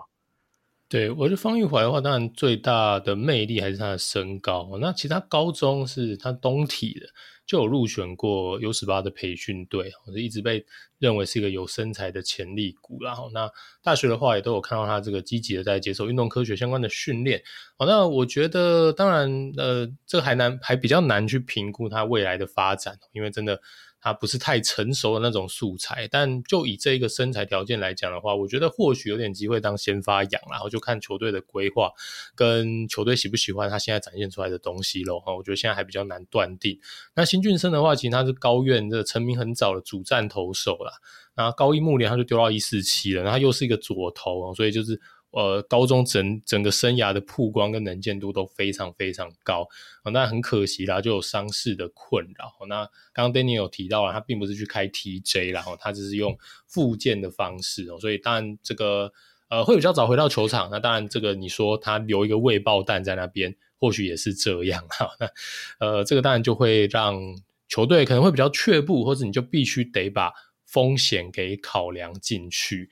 [0.89, 4.79] 对，我觉得方玉怀的话，当然最大的魅力还是他的身高。
[4.81, 7.07] 那其他高中是他东体的，
[7.45, 10.65] 就有入选过 U 十八的培训队，我就一直被
[11.01, 13.03] 认为是一个有身材的潜力股。
[13.03, 13.51] 然后那
[13.83, 17.43] 大学的话，也都有看到他这个积极的在接受运动科学相关的训练。
[17.77, 23.61] 好，那我觉得当然，呃，这个还难，还比较难去评估他未来的发展，因为真的。
[24.07, 31.91] 他不是太成熟的那种素材，但就以这一个身材条件来讲的话，我觉得或许有点机会当先发养，然后就看球队的规划
[32.37, 35.19] 跟球队喜不喜欢他现在展现出来的东西咯。
[35.19, 36.79] 哈，我觉得现在还比较难断定。
[37.17, 40.93] 那新俊生的话，其实他是高院这个成名很早的主战投手啦，
[41.35, 45.01] 然后高一木联他就丢到一四七了，然后又是一个左投，所以就是。
[45.37, 49.69] 呃高中整整个生涯的曝光跟能见度都非常非常高
[50.03, 50.11] 啊。
[50.11, 52.67] 那很可惜啦，就有伤势的困扰。
[52.67, 59.13] 那刚刚 Danny 有提到了，他并不是去开 TJ 然后他只是用复健的方式哦，所以当然这个
[59.51, 60.71] 呃会比较早回到球场。
[60.71, 65.11] 那当然这个你说他留一个未爆弹在那边，或许也是这样哈。
[65.21, 67.21] 那呃这个当然就会让
[67.69, 70.33] 球队可能会比较却步，或者你就必须得把
[70.65, 72.89] 风险给考量进去。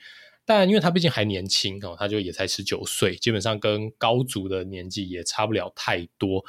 [0.46, 6.44] 但因为他毕竟还年轻哦，他就也才十九岁，基本上跟高足的年纪也差不了太多。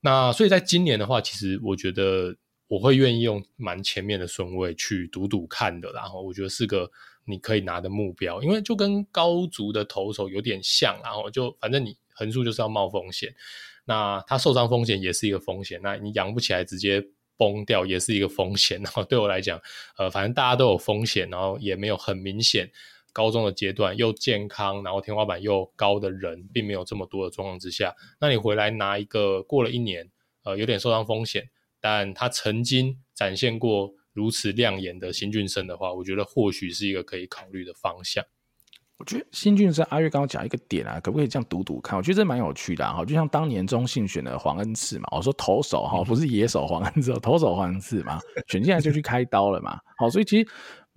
[0.00, 2.36] 那所以在今年的话，其实我觉得
[2.68, 6.90] 我会愿意用蛮前面的顺位去赌赌看的，然后我觉得是个
[7.24, 13.34] 你可以拿的目标，因为就跟高足的投手有点像，然后就反正你横竖就是要冒风险，
[13.86, 17.02] 那他受伤风险也是一个风险，那你养不起来直接
[17.36, 18.80] 崩掉也是一个风险。
[18.82, 19.60] 然后对我来讲，
[19.96, 22.70] 呃，反正大家都有风险，然后也没有很明显。
[23.18, 30.08] 高中的阶段又健康，然后天花板又高的人，并没有这么多的状况之下，那你回来拿一个过了一年，
[30.44, 31.50] 呃，有点受伤风险，
[31.80, 38.24] 但他曾经展现过如此亮眼的新俊生的话，我觉得或许是一个可以考虑的方向。
[38.98, 41.98] 我觉得新俊生阿月刚刚讲一个点啊，可不可以这样读读看？
[41.98, 50.48] 我觉得这蛮有趣的哈，就像当年中信选的黄恩赐嘛，我说投手哈，不是野手黄恩赐，投手黄恩赐嘛，选进来就去开刀了嘛，好，所以其实。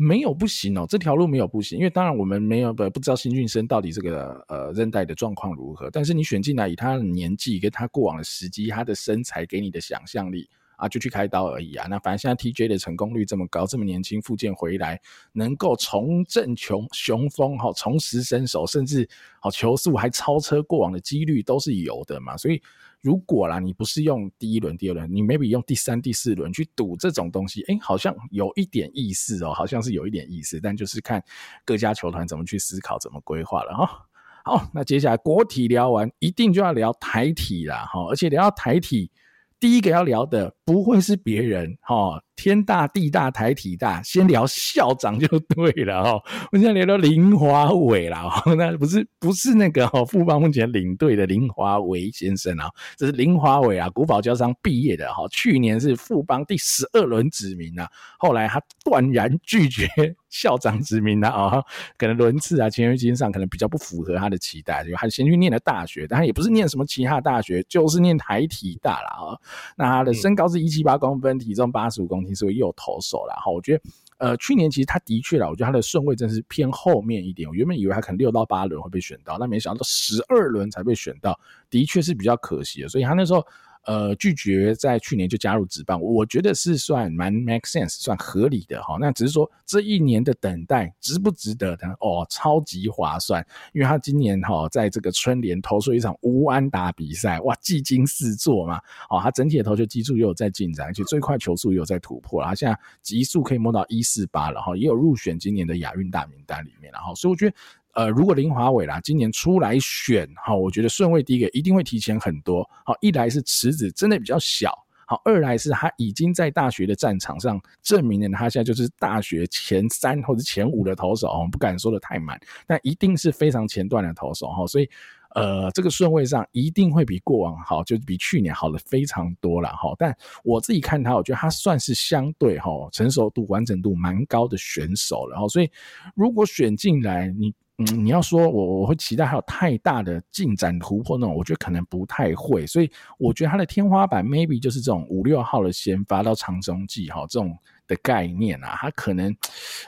[0.02, 11.86] 没有不行哦，这条路没有不行，因为当然我们没有不不知道新俊生到底这个呃韧带的状况如何，但是你选进来以他的年纪跟他过往的时机，他的身材给你的想象力啊，就去开刀而已啊。
[11.88, 15.00] 那反正现在 TJ 的成功率这么高，这么年轻复健回来，
[15.34, 19.08] 能够重振雄雄风哈，重拾身手，甚至
[19.40, 22.60] 好球速还超车过往的几率都是有的嘛，所以。
[23.02, 31.24] 如果啦，你不是用第一轮、第二轮，你 maybe 用第三、第四轮去赌这种东西，哎、好像有一点意思哦，好像是有一点意思，但就是看
[31.66, 34.06] 各家球团怎么去思考、怎么规划了哈。
[34.44, 39.12] 好，那接下来国体聊完，一定就要聊台体啦哈，而且聊到台体，
[39.60, 42.24] 第一个要聊的不会是别人哈。
[42.42, 46.24] 天大地大台体大，先聊校长就对了哈。
[46.52, 59.88] 我现在聊到林华伟啦， 那不是不是那个哈富邦目前领队的林华伟先生啊，这是林华伟啊，古堡交商毕业的哈，去年是富邦第十二轮指名啊，后来他断然拒绝
[60.30, 61.62] 校长指名了啊，
[61.96, 69.38] 可能轮次啊签约金上可能比较不符合他的期待，就他先去念了大学，但他也不是念什么其他大学，就是念台体大了啊。
[69.78, 72.31] 那他的身高是一七八公分，体重八十五公斤。
[72.36, 73.84] 是个右投手啦，哈，我觉得，
[74.18, 77.50] 呃，去年其实他的确啦，我觉得他的顺位真是偏后面一点。
[77.50, 81.40] 我原本以为他可能六到八轮会被选到，但没想到十二轮才被选到，
[81.70, 82.90] 的确是比较可惜的。
[82.90, 83.46] 所以他那时候。
[83.86, 88.98] 呃，拒绝在去年就加入职棒，我觉得是算蛮 make sense，算合理的哈。
[89.00, 91.94] 那只是说这一年的等待值不值得呢？
[92.00, 98.78] 哦，超级划算，因为他今年哈在这个春联投出一场无安打比赛，哇，技惊四座嘛。
[99.10, 107.16] 哦，他整体的投球技术又有在进展，而且最快球速也有在突破，他现在极速可以摸到一四八了哈，也有入选今年的亚运大名单里面了哈。
[107.16, 107.56] 所以我觉得。
[107.94, 112.68] 呃，如果林华伟啦今年出来选，好，我觉得顺位第一个一定会提前很多。
[112.86, 114.74] 好，一来是池子真的比较小，
[115.06, 124.90] 好，二来是他已经在大学的战场上证明了他现在就是大学前三或者前五的投手，我不敢说的太满，但一定是非常前段的投手哈，所以。
[125.34, 129.96] 呃，这个顺位上一定会比过往好，就是比去年好了非常多了哈。
[129.98, 135.48] 但我自己看他，我觉得他算是相对哈成熟度、完整度蛮高的选手了哈。
[135.48, 135.72] 所以
[136.16, 142.66] 如果选进来，你嗯，你要说我我会期待还有太大的进展突破那种，我觉得可能不太会。
[142.68, 147.58] 所以我觉得他的天花板 maybe 就是这种五六号的先发到长中继哈这种。
[147.88, 149.36] 的概念啊，他可能，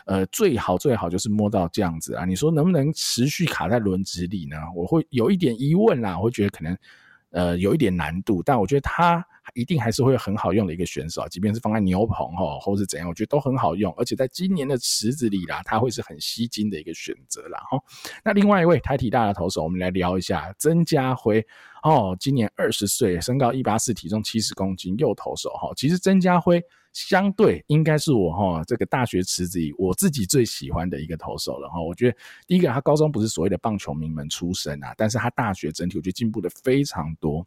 [0.05, 2.25] 呃，最好最好就是摸到这样子啊。
[2.25, 4.57] 你说能不能持续卡在轮值里呢？
[4.75, 6.77] 我会有一点疑问啦，我会觉得可能，
[7.29, 8.43] 呃，有一点难度。
[8.43, 13.93] 但我觉得他一定还是会很好用的一个选手，即便是放在牛棚哈，或是怎样，我觉得都很好用。
[13.97, 17.59] 而且在今年的池子里啦，他会是很吸睛的一个选择啦。
[17.69, 17.77] 哈。
[18.23, 21.45] 那另外一位台体大的投手，我们来聊一下曾家辉
[21.83, 25.71] 哦，今年二十岁，身高一八四，体重七十公斤，右投手哈。
[25.75, 26.63] 其实曾家辉。
[26.93, 31.81] 相对应该是我哈这个大学池子里我自己最喜欢的一个投手了哈。
[31.81, 37.43] 我觉得第一个他高中不是所谓的棒球名门出身啊，但是他大学整体我觉得进步的非常多。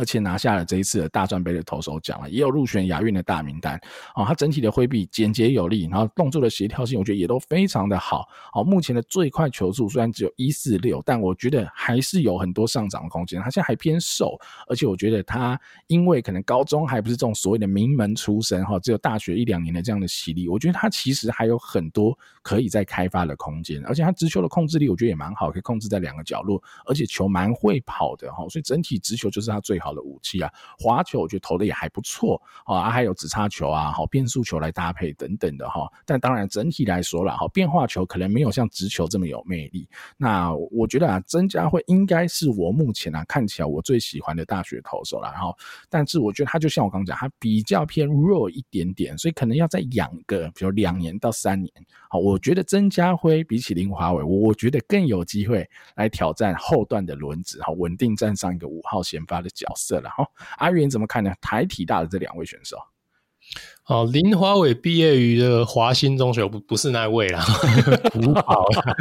[0.00, 3.78] 而且拿下了这一次的大专杯的投手奖，也有入选亚运的大名单。
[4.16, 8.26] 哦，他整体的挥臂简洁有力，然后动作的协调性，我觉得也都非常的好。
[8.54, 13.38] 哦，目前的最快球速虽然只有一四六，但我觉得还是有很多上涨的空间。
[13.42, 23.84] 他现在还偏瘦，而且我觉得他因为可能高中还不是这种所谓的名门出身，哈，只有大学一两年的这样的洗礼，我觉得他其实还有很多可以再开发的空间。
[23.84, 35.90] 而且他直球的控制力，我觉得也蛮好，可以控制在两个角落，而且球蛮会跑的，哈，所以整体直球就是他最好的武器啊，滑球我觉得投的也还不错啊，还有直叉球啊，好变速球来搭配等等的哈。
[36.04, 39.88] 但当然整体来说啦，哈，变化球可能没有像直球这么有魅力。
[40.16, 45.30] 那我觉得啊，曾家辉应该是我目前啊看起来我最喜欢的大学投手啦。
[45.32, 45.56] 然后，
[45.88, 51.72] 但是我觉得他就像我刚讲，他比较偏弱一点点，所以可能要再养个比如两年到三年。
[52.08, 60.10] 好，我觉得曾家辉比起林华伟，我觉得更有机会来挑战后段的轮子，好稳定站上一个五号先发的角色了。
[60.10, 61.32] 好，阿元怎么看呢？
[61.40, 62.76] 台体大的这两位选手，
[63.86, 67.44] 哦，林华伟毕业于华新中学，不不是那位啦，
[68.12, 68.96] 古堡啦，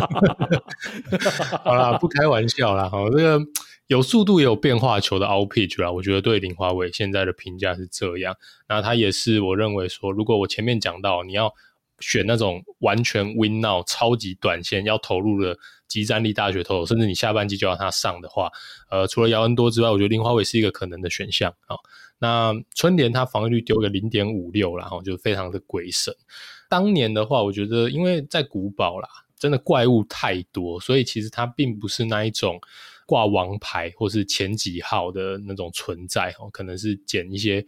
[1.64, 2.90] 好啦，不开玩笑啦。
[2.90, 3.40] 好，这个
[3.88, 8.36] 有速度也有变化球的 out pitch 啦，我觉得对林华伟现在的评价是这样。
[8.68, 11.54] 那他也是我认为说，如果我前面讲到你要
[12.00, 15.58] 选那种完全 win now 超级短线要投入的。
[15.90, 18.50] 即战力大学投手，甚至你下半季就要他上的话，
[18.90, 21.76] 呃，除了姚恩多之外，我觉得林华伟是一个可能的选项啊。
[22.20, 26.14] 那春联他防御率丢个零点五六，然后就非常的鬼神。
[26.70, 32.60] 当年的话，我觉得因为在古堡啦，真的怪物太多，所以其实他并不是那一种
[33.08, 37.66] 挂王牌或是前几号的那种存在哦，可能是捡一些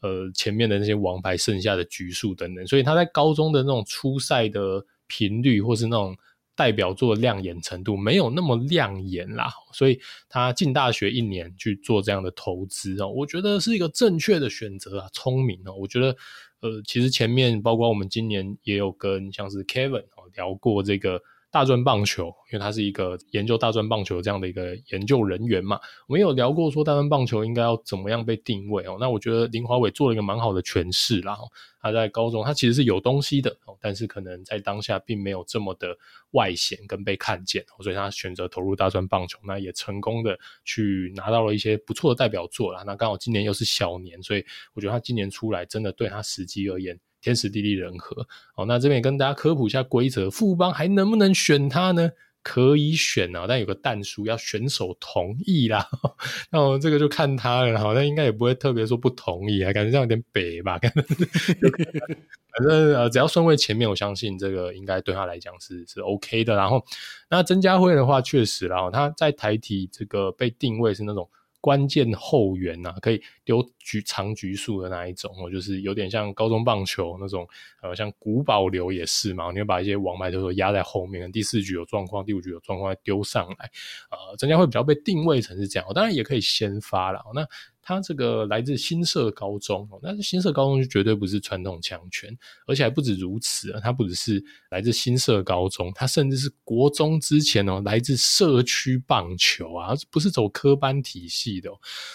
[0.00, 6.16] 呃前面的那些王牌剩下的局数等等，所以他在高中的那种初赛的频率或是那种。
[6.56, 15.72] 代表作亮眼程度没有那么亮眼啦，所以他进大学一年去做这样的投资哦，我觉得是一个正确的选择啊，聪明哦。
[15.74, 16.16] 我觉得，
[16.60, 21.20] 呃，其实前面包括我们今年也有跟像是 Kevin 哦聊过这个。
[21.54, 25.78] 大专棒球，因为他是一个研究大专棒球这样的一个研究人员嘛，
[26.08, 28.96] 我们有聊过说大专棒球应该要怎么样被定位哦。
[28.98, 31.38] 那我觉得林华伟做了一个蛮好的诠释啦。
[31.80, 35.96] 他在高中他其实是有东西的，但是可能在当下并没有这么的
[36.32, 42.82] 外显跟被看见，所以他选择投入大专棒球，那也成功的去拿到了一些不错的代表作啦。
[42.84, 46.98] 那刚好今年又是小年，所以我觉得他今年出来真的对他时机而言。
[47.24, 52.10] 天时地利人和，好，那这边也跟大家科普一下规则，富邦还能不能选他呢？
[52.42, 55.88] 可以选啊，但有个但书，要选手同意啦。
[56.52, 60.78] 那我这个就看他了，好像应该也不会特别说不同意啊，感觉这样有点北吧。
[60.78, 66.54] 反正呃，只要顺位前面，我相信这个应该对他来讲是是 OK 的。
[66.54, 66.84] 然后，
[67.30, 71.26] 那曾家辉的话，确实啦，他在台体这个被定位是那种。
[71.64, 77.48] 关键后援呐、啊，可以丢局长局数的那一种哦，就是有点像高中棒球那种，
[77.80, 83.70] 呃，像古堡流也是嘛，你会把一些王牌投手压在后面，第四局有状况，第五局有状况丢上来，
[84.10, 87.48] 呃，增加会比较被定位成是这样，当然也可以先发了，那。
[87.84, 92.34] 他这个来自新社高中哦，但是新社高中就绝对不是传统强权，
[92.66, 101.70] 而且还不止如此啊，他不只是来自新社高中，他甚至是国中之前哦，来自社区棒球啊，不是走科班体系的，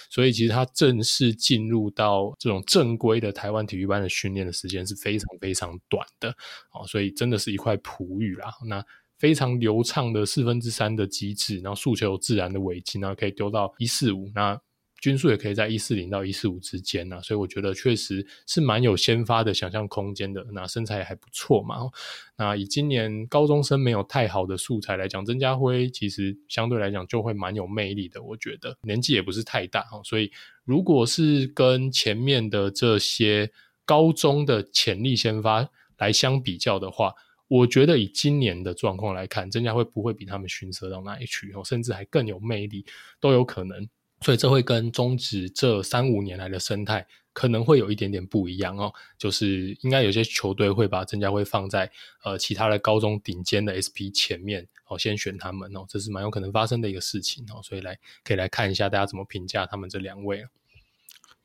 [0.10, 6.30] 所以其实他正式进入到这种正规的台湾体育班的训练的时间是非常非常短的
[6.74, 8.84] 哦，所以真的是一块璞玉啦，那
[9.20, 14.60] 非常流畅的四分之三的机制，然后速球自然的尾劲，然后可以丢到一四五那。
[15.02, 20.46] 均数也可以在一四零到一四五之间呐，所以我觉得确实是蛮有先发的想象空间的。
[20.52, 21.90] 那身材也还不错嘛。
[22.38, 28.22] 那以今年高中生没有太好的素材来讲，曾家辉其实相对来讲就会蛮有魅力的。
[28.22, 30.32] 我觉得年纪也不是太大，所以
[30.66, 33.52] 如果是跟前面的这些
[33.86, 37.14] 高中的潜力先发来相比较的话，
[37.48, 42.86] 我觉得以今年的状况来看，曾家辉不会比他们逊色到哪里去哦，甚至还更有魅力
[43.20, 43.88] 都有可能。
[44.22, 51.90] 所以这会跟中职这三五年来的生态可能会有一点点不一样哦，就是应该有些球队会把郑家辉放在
[52.24, 60.46] 呃其他的高中顶尖的 SP 前面哦，先选他们哦，这是蛮有可能发生的一个事情哦，所以来可以来看一下大家怎么评价他们这两位。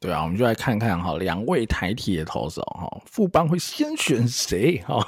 [0.04, 5.02] 对啊，我们就来看看哈，两位台铁的投手哈，富邦会先选谁哈？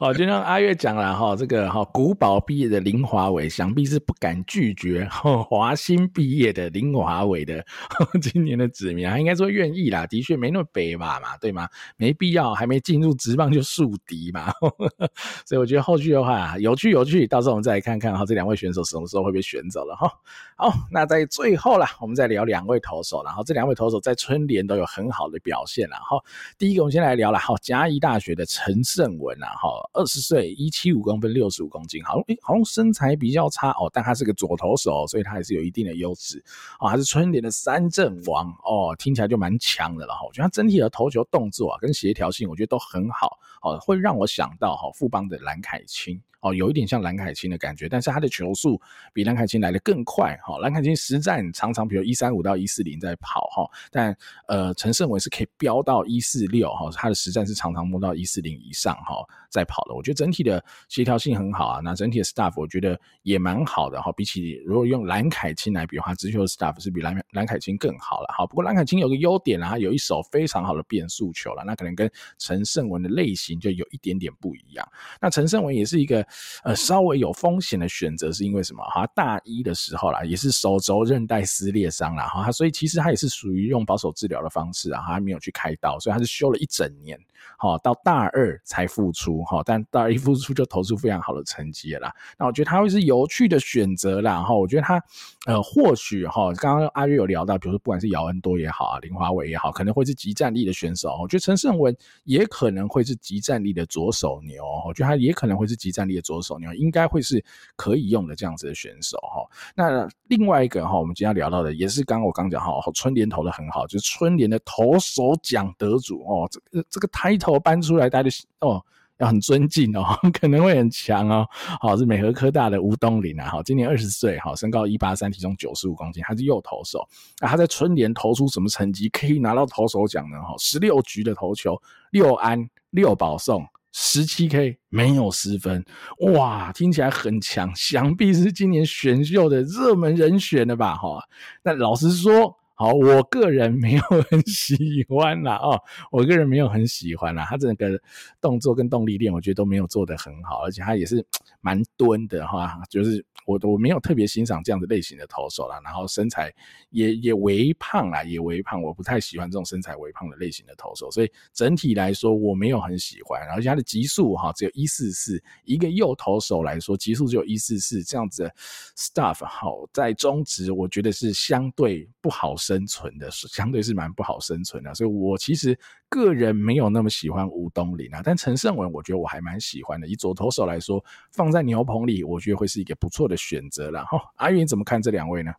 [0.00, 7.62] 哦，就像阿月讲了哈，这个哈古堡毕业的林华伟，想必是不敢拒绝哈华新毕业的林华伟的
[8.22, 11.68] 今年的指名，他应该说愿意啦，的确没那么北吧嘛，对吗？
[11.98, 14.50] 没必要，还没进入职棒就树敌嘛，
[15.44, 20.10] 所以我觉得后续的话有趣有趣，到时候我们再来看看哈，这两位选手什么时候会被选走了哈。
[20.56, 23.33] 好，那在最后啦，我们再聊两位投手啦。
[23.34, 26.22] 好这两位投手在春联都有很好的表现，然后
[26.56, 36.42] 第一个我们先来聊了，好，嘉义大学的陈胜文啊，哈，二十岁，一七五公分，六十五公斤，好，诶，好像身材比较差哦，但他是个左投手，所以他还是有一定的优势，
[36.78, 46.20] 啊，他是春联的三振王哦，听起来就蛮强的了哈，我觉得他整体的投球动作啊跟协调性，我觉得都很好，哦，会让我想到哈富邦的蓝凯钦。
[46.40, 48.78] 哦，有一点像蓝凯钦的感觉，但是他的球速
[49.14, 50.38] 比蓝凯钦来的更快。
[50.42, 54.14] 哈，蓝凯钦实战常常比如一三五到一四零在跑哈，但
[54.46, 59.94] 呃陈胜文是可以飙到一四六哈，他的实战是常常摸到一四零以上哈在跑的。
[59.94, 64.12] 我觉得整体的协调性很好啊，那整体的 staff 我觉得也蛮好的哈。
[64.12, 68.46] 比起如果用蓝凯钦来比的话，直球的 staff 是比蓝蓝凯钦更好了哈。
[68.46, 74.86] 不过蓝凯钦有个优点啊，有一手非常好的变速球了，那可能跟陈胜文的类型就有一点点不一样。
[75.22, 76.22] 那陈胜文也是一个
[76.64, 77.14] 呃稍微。
[77.14, 78.82] 有风险的选择是因为什么？
[78.84, 87.16] 哈，大一的时候啦，也是手肘韧带撕裂伤啦，哈，所以其实他也是属于用保守治疗的方式啊，他没有去开刀，所以他是休了一整年。
[87.56, 92.14] 好，到大二才复出，哈，但大二一复出就投出非常好的成绩了啦。
[92.38, 95.00] 那我觉得他会是有趣的选择啦，哈，我觉得他，
[95.46, 101.16] 呃，或许哈，刚刚阿月有聊到，比如说不管是姚恩多也好啊，林华伟也好，可能会是即战力的选手。
[101.20, 101.94] 我觉得陈胜文
[102.24, 107.44] 也可能会是即战力的左手牛，我觉得他也可能会是即战力的左手牛，应该会是
[107.76, 109.46] 可以用的这样子的选手，哈。
[109.76, 118.30] 那另外一个哈，我们今天要聊到的也是刚我刚讲哈，春联投的很好，就是春联的投手奖得主哦，这个这个抬头搬出来，大家
[118.60, 118.82] 哦
[119.18, 120.02] 要很尊敬哦，
[120.34, 121.46] 可能会很强哦。
[121.80, 127.06] 好，是美和科大的吴东林啊，好，今年二十岁，好，身高一八三，体重九十五公斤，他是右投手。
[127.40, 130.42] 那他在春联投出什么成绩可以拿到投手奖呢？
[130.42, 131.80] 哈，十六局的投球，
[132.10, 135.84] 六安六保送，十七 K 没有失分，
[136.32, 140.96] 哇，听起来很强，想必是今年选秀的热门人选了吧？
[140.96, 141.22] 哈，
[141.62, 142.56] 那老实说。
[142.76, 144.76] 好，我个人没有很 喜
[145.08, 148.00] 欢啦，哦，我个人没有很喜欢啦，他整个
[148.40, 151.24] 动作跟动力链，我觉得都没有做得很好，而且他也是
[151.60, 156.52] 蛮蹲的哈，就是我我没有特别欣赏这样的类型的投手啦，然后身材
[156.90, 168.54] 也也微胖啦，也微胖，我不太喜欢这种身材微胖的类型的投手，所以整体来说我没有很喜欢，而且他的极速哈只有一四四，一个右投手来说极速只有一四四，这样子的
[168.96, 180.08] stuff 好在中职我觉得是相对不好生存的，相对是蛮不好生存的，所以我其实个人没有那么喜欢吴东林啊，但陈胜文我觉得我还蛮喜欢的。
[180.08, 184.04] 以左投手来说，放在牛棚里，我觉得会是一个不错的选择了。
[184.06, 185.52] 哈，阿云怎么看这两位呢？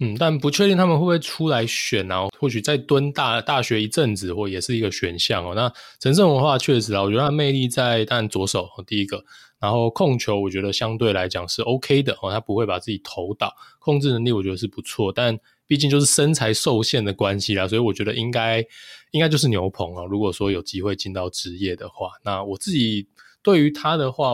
[0.00, 2.28] 嗯，但不确定他们会不会出来选啊？
[2.38, 5.54] 或许再蹲大大学一阵子，或也是一个选项哦。
[5.56, 9.24] 那陈胜文的话，确实啊，我觉得他魅力在，但左手第一个，
[9.58, 15.36] 然后控球我觉得相对来讲是 OK 的哦，他不会把自己投倒，控制能力我觉得是不错，但。
[15.68, 18.64] 毕竟就是身材受限的关系啦，所以我觉得应该
[19.10, 20.04] 应该就是牛棚啊。
[20.06, 23.06] 如果说有机会进到职业的话，那我自己
[23.42, 24.32] 对于他的话，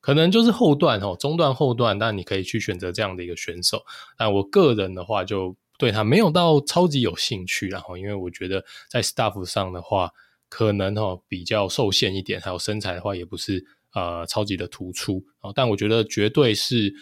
[0.00, 3.82] 可能就是后段哦，中段后段，但你可以去选择这样的一个选手。
[4.16, 10.10] 但我个人的话，就对他没有到超级有兴趣，然后因为我觉得在 staff 上的话，
[10.48, 13.62] 可能哦比较受限一点，还有身材的话也不是
[13.94, 15.52] 呃超级的突出哦。
[15.54, 16.94] 但我觉得绝对是。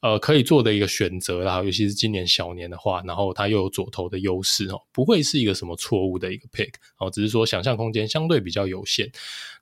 [0.00, 9.10] 呃，可以做的一个选择啦，尤其是今年小年的话，然后他又有左投的优势哦，不会是一个什么错误的一个 pick 哦，只是说想象空间相对比较有限。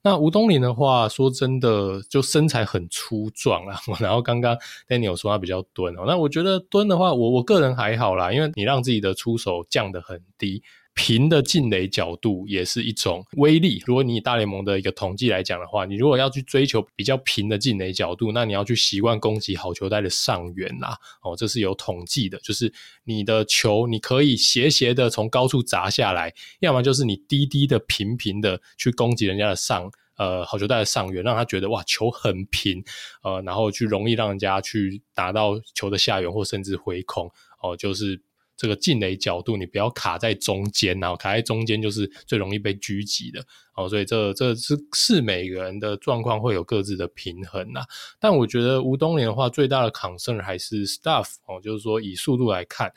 [0.03, 4.57] 那吴东林的话，说真的，就身材很粗壮啦， 然后刚刚
[4.87, 10.63] Daniel 说他比较蹲哦，那我觉得蹲的话，我我个人还好啦，因为你让自己的出手降得很低。
[10.97, 13.83] 平的进垒角度也是一种威力。
[13.85, 20.99] 如果你以大联盟的一个统计来讲的话，你如果要去追求比较平的进垒角度，那你要去习惯攻击好球带的上缘啦。
[21.23, 22.73] 哦，这是有统计的，就是
[23.05, 32.83] 你的球你可以斜斜的从高处砸下来，要么就是你低低的平平的去攻击人家的上呃好球带的上缘，让他觉得哇球很平，
[33.23, 37.31] 呃，然后去容易让人家去打到球的下缘或甚至回空
[37.63, 38.19] 哦，就是。
[38.57, 43.45] 这个进垒角度，你不要卡在中间，然后卡在中间就是最容易被狙击的
[43.75, 43.89] 哦。
[43.89, 47.83] 所以这这是是每个人的状况会有各自的平衡呐。
[48.19, 52.93] 但我觉得吴东林的话，最大的 concern 还是 stuff 哦，就是说以速度来看，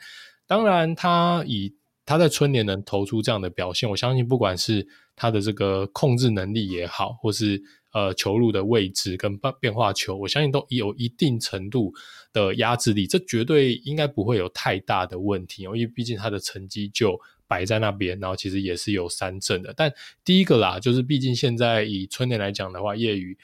[0.46, 1.74] 当然他以
[2.06, 11.92] 他在春年能投出这样的表现，我相信不管是他的这个控制能力也好，或是呃球路的位置跟变变化球，我相信都有一定程度
[12.32, 19.72] 的压制力，这绝对应该不会有太大的问题，因为毕竟他的成绩就摆在那边，然后其实也是有三振的。
[19.76, 19.92] 但
[20.24, 23.36] 第一个啦，就是毕竟现在以春年来讲的话，业余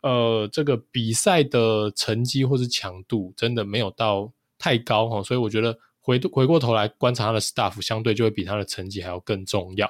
[0.00, 5.78] 呃这个比赛的成绩或是强度真的没有到太高哈，所以我觉得。
[6.04, 9.88] 回回过头来观察他的 staff，相对就会比他的成绩还要更重要。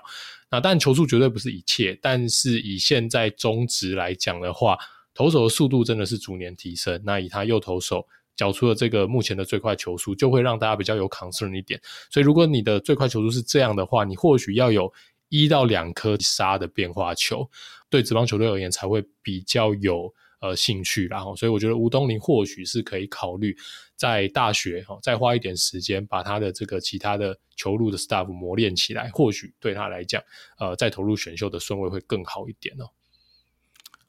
[0.50, 4.78] 那但球速绝对不是一切，但是以现在中职来讲的话，
[5.14, 7.00] 投手的速度真的是逐年提升。
[7.02, 8.06] 那以他右投手
[8.42, 11.80] 缴出了这个目前的最快球速，就会让大家比较有 concern 一点。
[12.10, 14.92] 所以如果你的最快球速是这样的话，你或许要有
[15.28, 17.48] 一到两颗杀的变化球，
[17.88, 20.12] 对职棒球队而言才会比较有。
[20.44, 23.56] 呃，兴趣，然后，所以我觉得吴东林或许是可以考虑
[23.94, 30.20] 在大学哈，再花一点时间把他的这个其他的球路的 stuff 磨练起来，或许对他来讲，
[30.58, 32.90] 呃，再投入选秀的顺位会更好一点哦。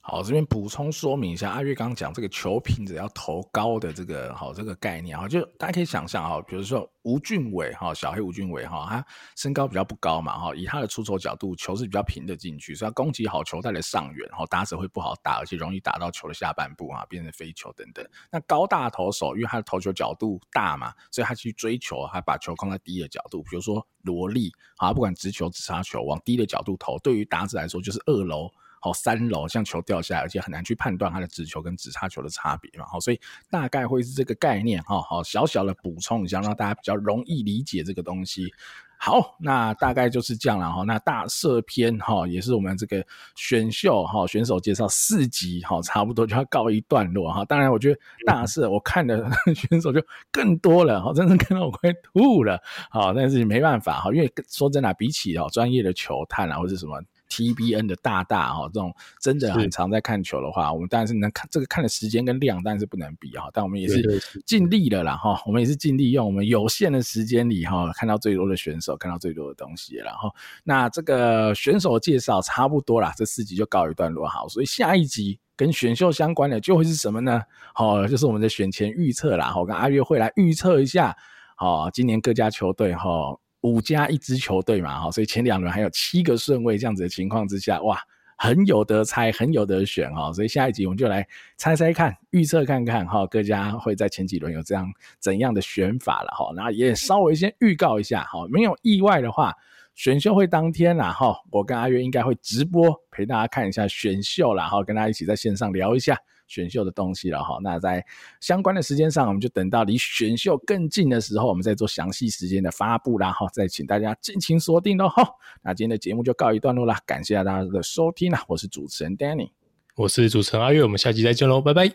[0.05, 9.05] 好，这边补充说明一下，阿月刚刚讲这个球品只要投高的这个好这个概念哈，就大家可以想象哈，比如说吴俊伟哈，小黑吴俊伟哈，他
[9.37, 18.05] 身高比较不高嘛哈，以他的出手角度，球是比较平的进去，所以他攻击好球带来上远，然后，打者会不好打，而且容易打到球的下半部啊，变成飞球等等。
[18.29, 28.51] 那高大投手，因为他的投球角度大嘛，所以他去追求，他把球控在低的角度，比如说罗力啊，不管直球直杀球往低的角度投，对于打者来说就是二楼。
[28.83, 32.85] 好，三楼像球掉下来，而且很难去判断它的直球跟直插球的差别嘛。
[32.85, 35.01] 好，所以大概会是这个概念哈。
[35.01, 38.53] 好，小小的补充一下，让大家比较容易理解这个东西。
[38.97, 40.83] 好，那大概就是这样了哈。
[40.83, 43.05] 那大社篇哈，也是我们这个
[43.35, 47.45] 选秀哈选手介绍四集哈，差不多就要告一段落哈。
[47.45, 49.25] 当然，我觉得大社我看的
[49.55, 52.61] 选手就更多了哈，真的看到我快吐了。
[52.89, 57.01] 好，但是没办法哈，因为说真的，比起哦专业的球探啊或者什么。
[57.33, 63.49] TBN 的大大哈，这种真的很常在看球的话，我们当然是能看这个看的时间跟量，当然是不能比哈。
[63.51, 69.95] 但我们也是尽力了啦哈，我们也是尽力用我们有限的时间里哈，看到最多的选手，看到最多的东西。
[69.95, 70.29] 然后
[70.63, 74.47] 那这个选手介绍差不多啦，这四集就告一段落好。
[74.47, 77.41] 所以下一集跟选秀相关的就会是什么呢？
[77.73, 79.55] 好，就是我们的选前预测啦。
[79.57, 81.17] 我跟阿月会来预测一下，
[81.55, 83.39] 好，今年各家球队哈。
[83.63, 87.97] 五加一支球队嘛，哈，所以前两轮还有七个顺位这样子的情况之下，哇，
[88.37, 94.85] 很有得猜，很有得选哈，所以下一集我们就来猜猜看，预测看看哈，各家会在前几轮有这样
[95.19, 99.53] 怎样的选法了哈，那也稍微先预告一下哈，没有意外的话，
[99.95, 106.17] 选秀会当天啦哈，我跟阿月应该会直播陪大家看一下选秀啦，哈，跟大家一起在线上聊一下。
[106.47, 108.05] 选秀的东西了哈，那在
[108.39, 115.27] 相关的时间上，我们就等到离选秀更近的时候，我们再做详细时间的发布啦哈，再请大家尽情锁定喽哈。
[115.61, 119.51] 那今天的节目就告一段落啦，感谢大家的收听啦，我是主持人 Danny，
[119.95, 121.91] 我是主持人阿月，我们下期再见喽，拜拜，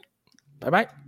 [0.59, 1.08] 拜拜。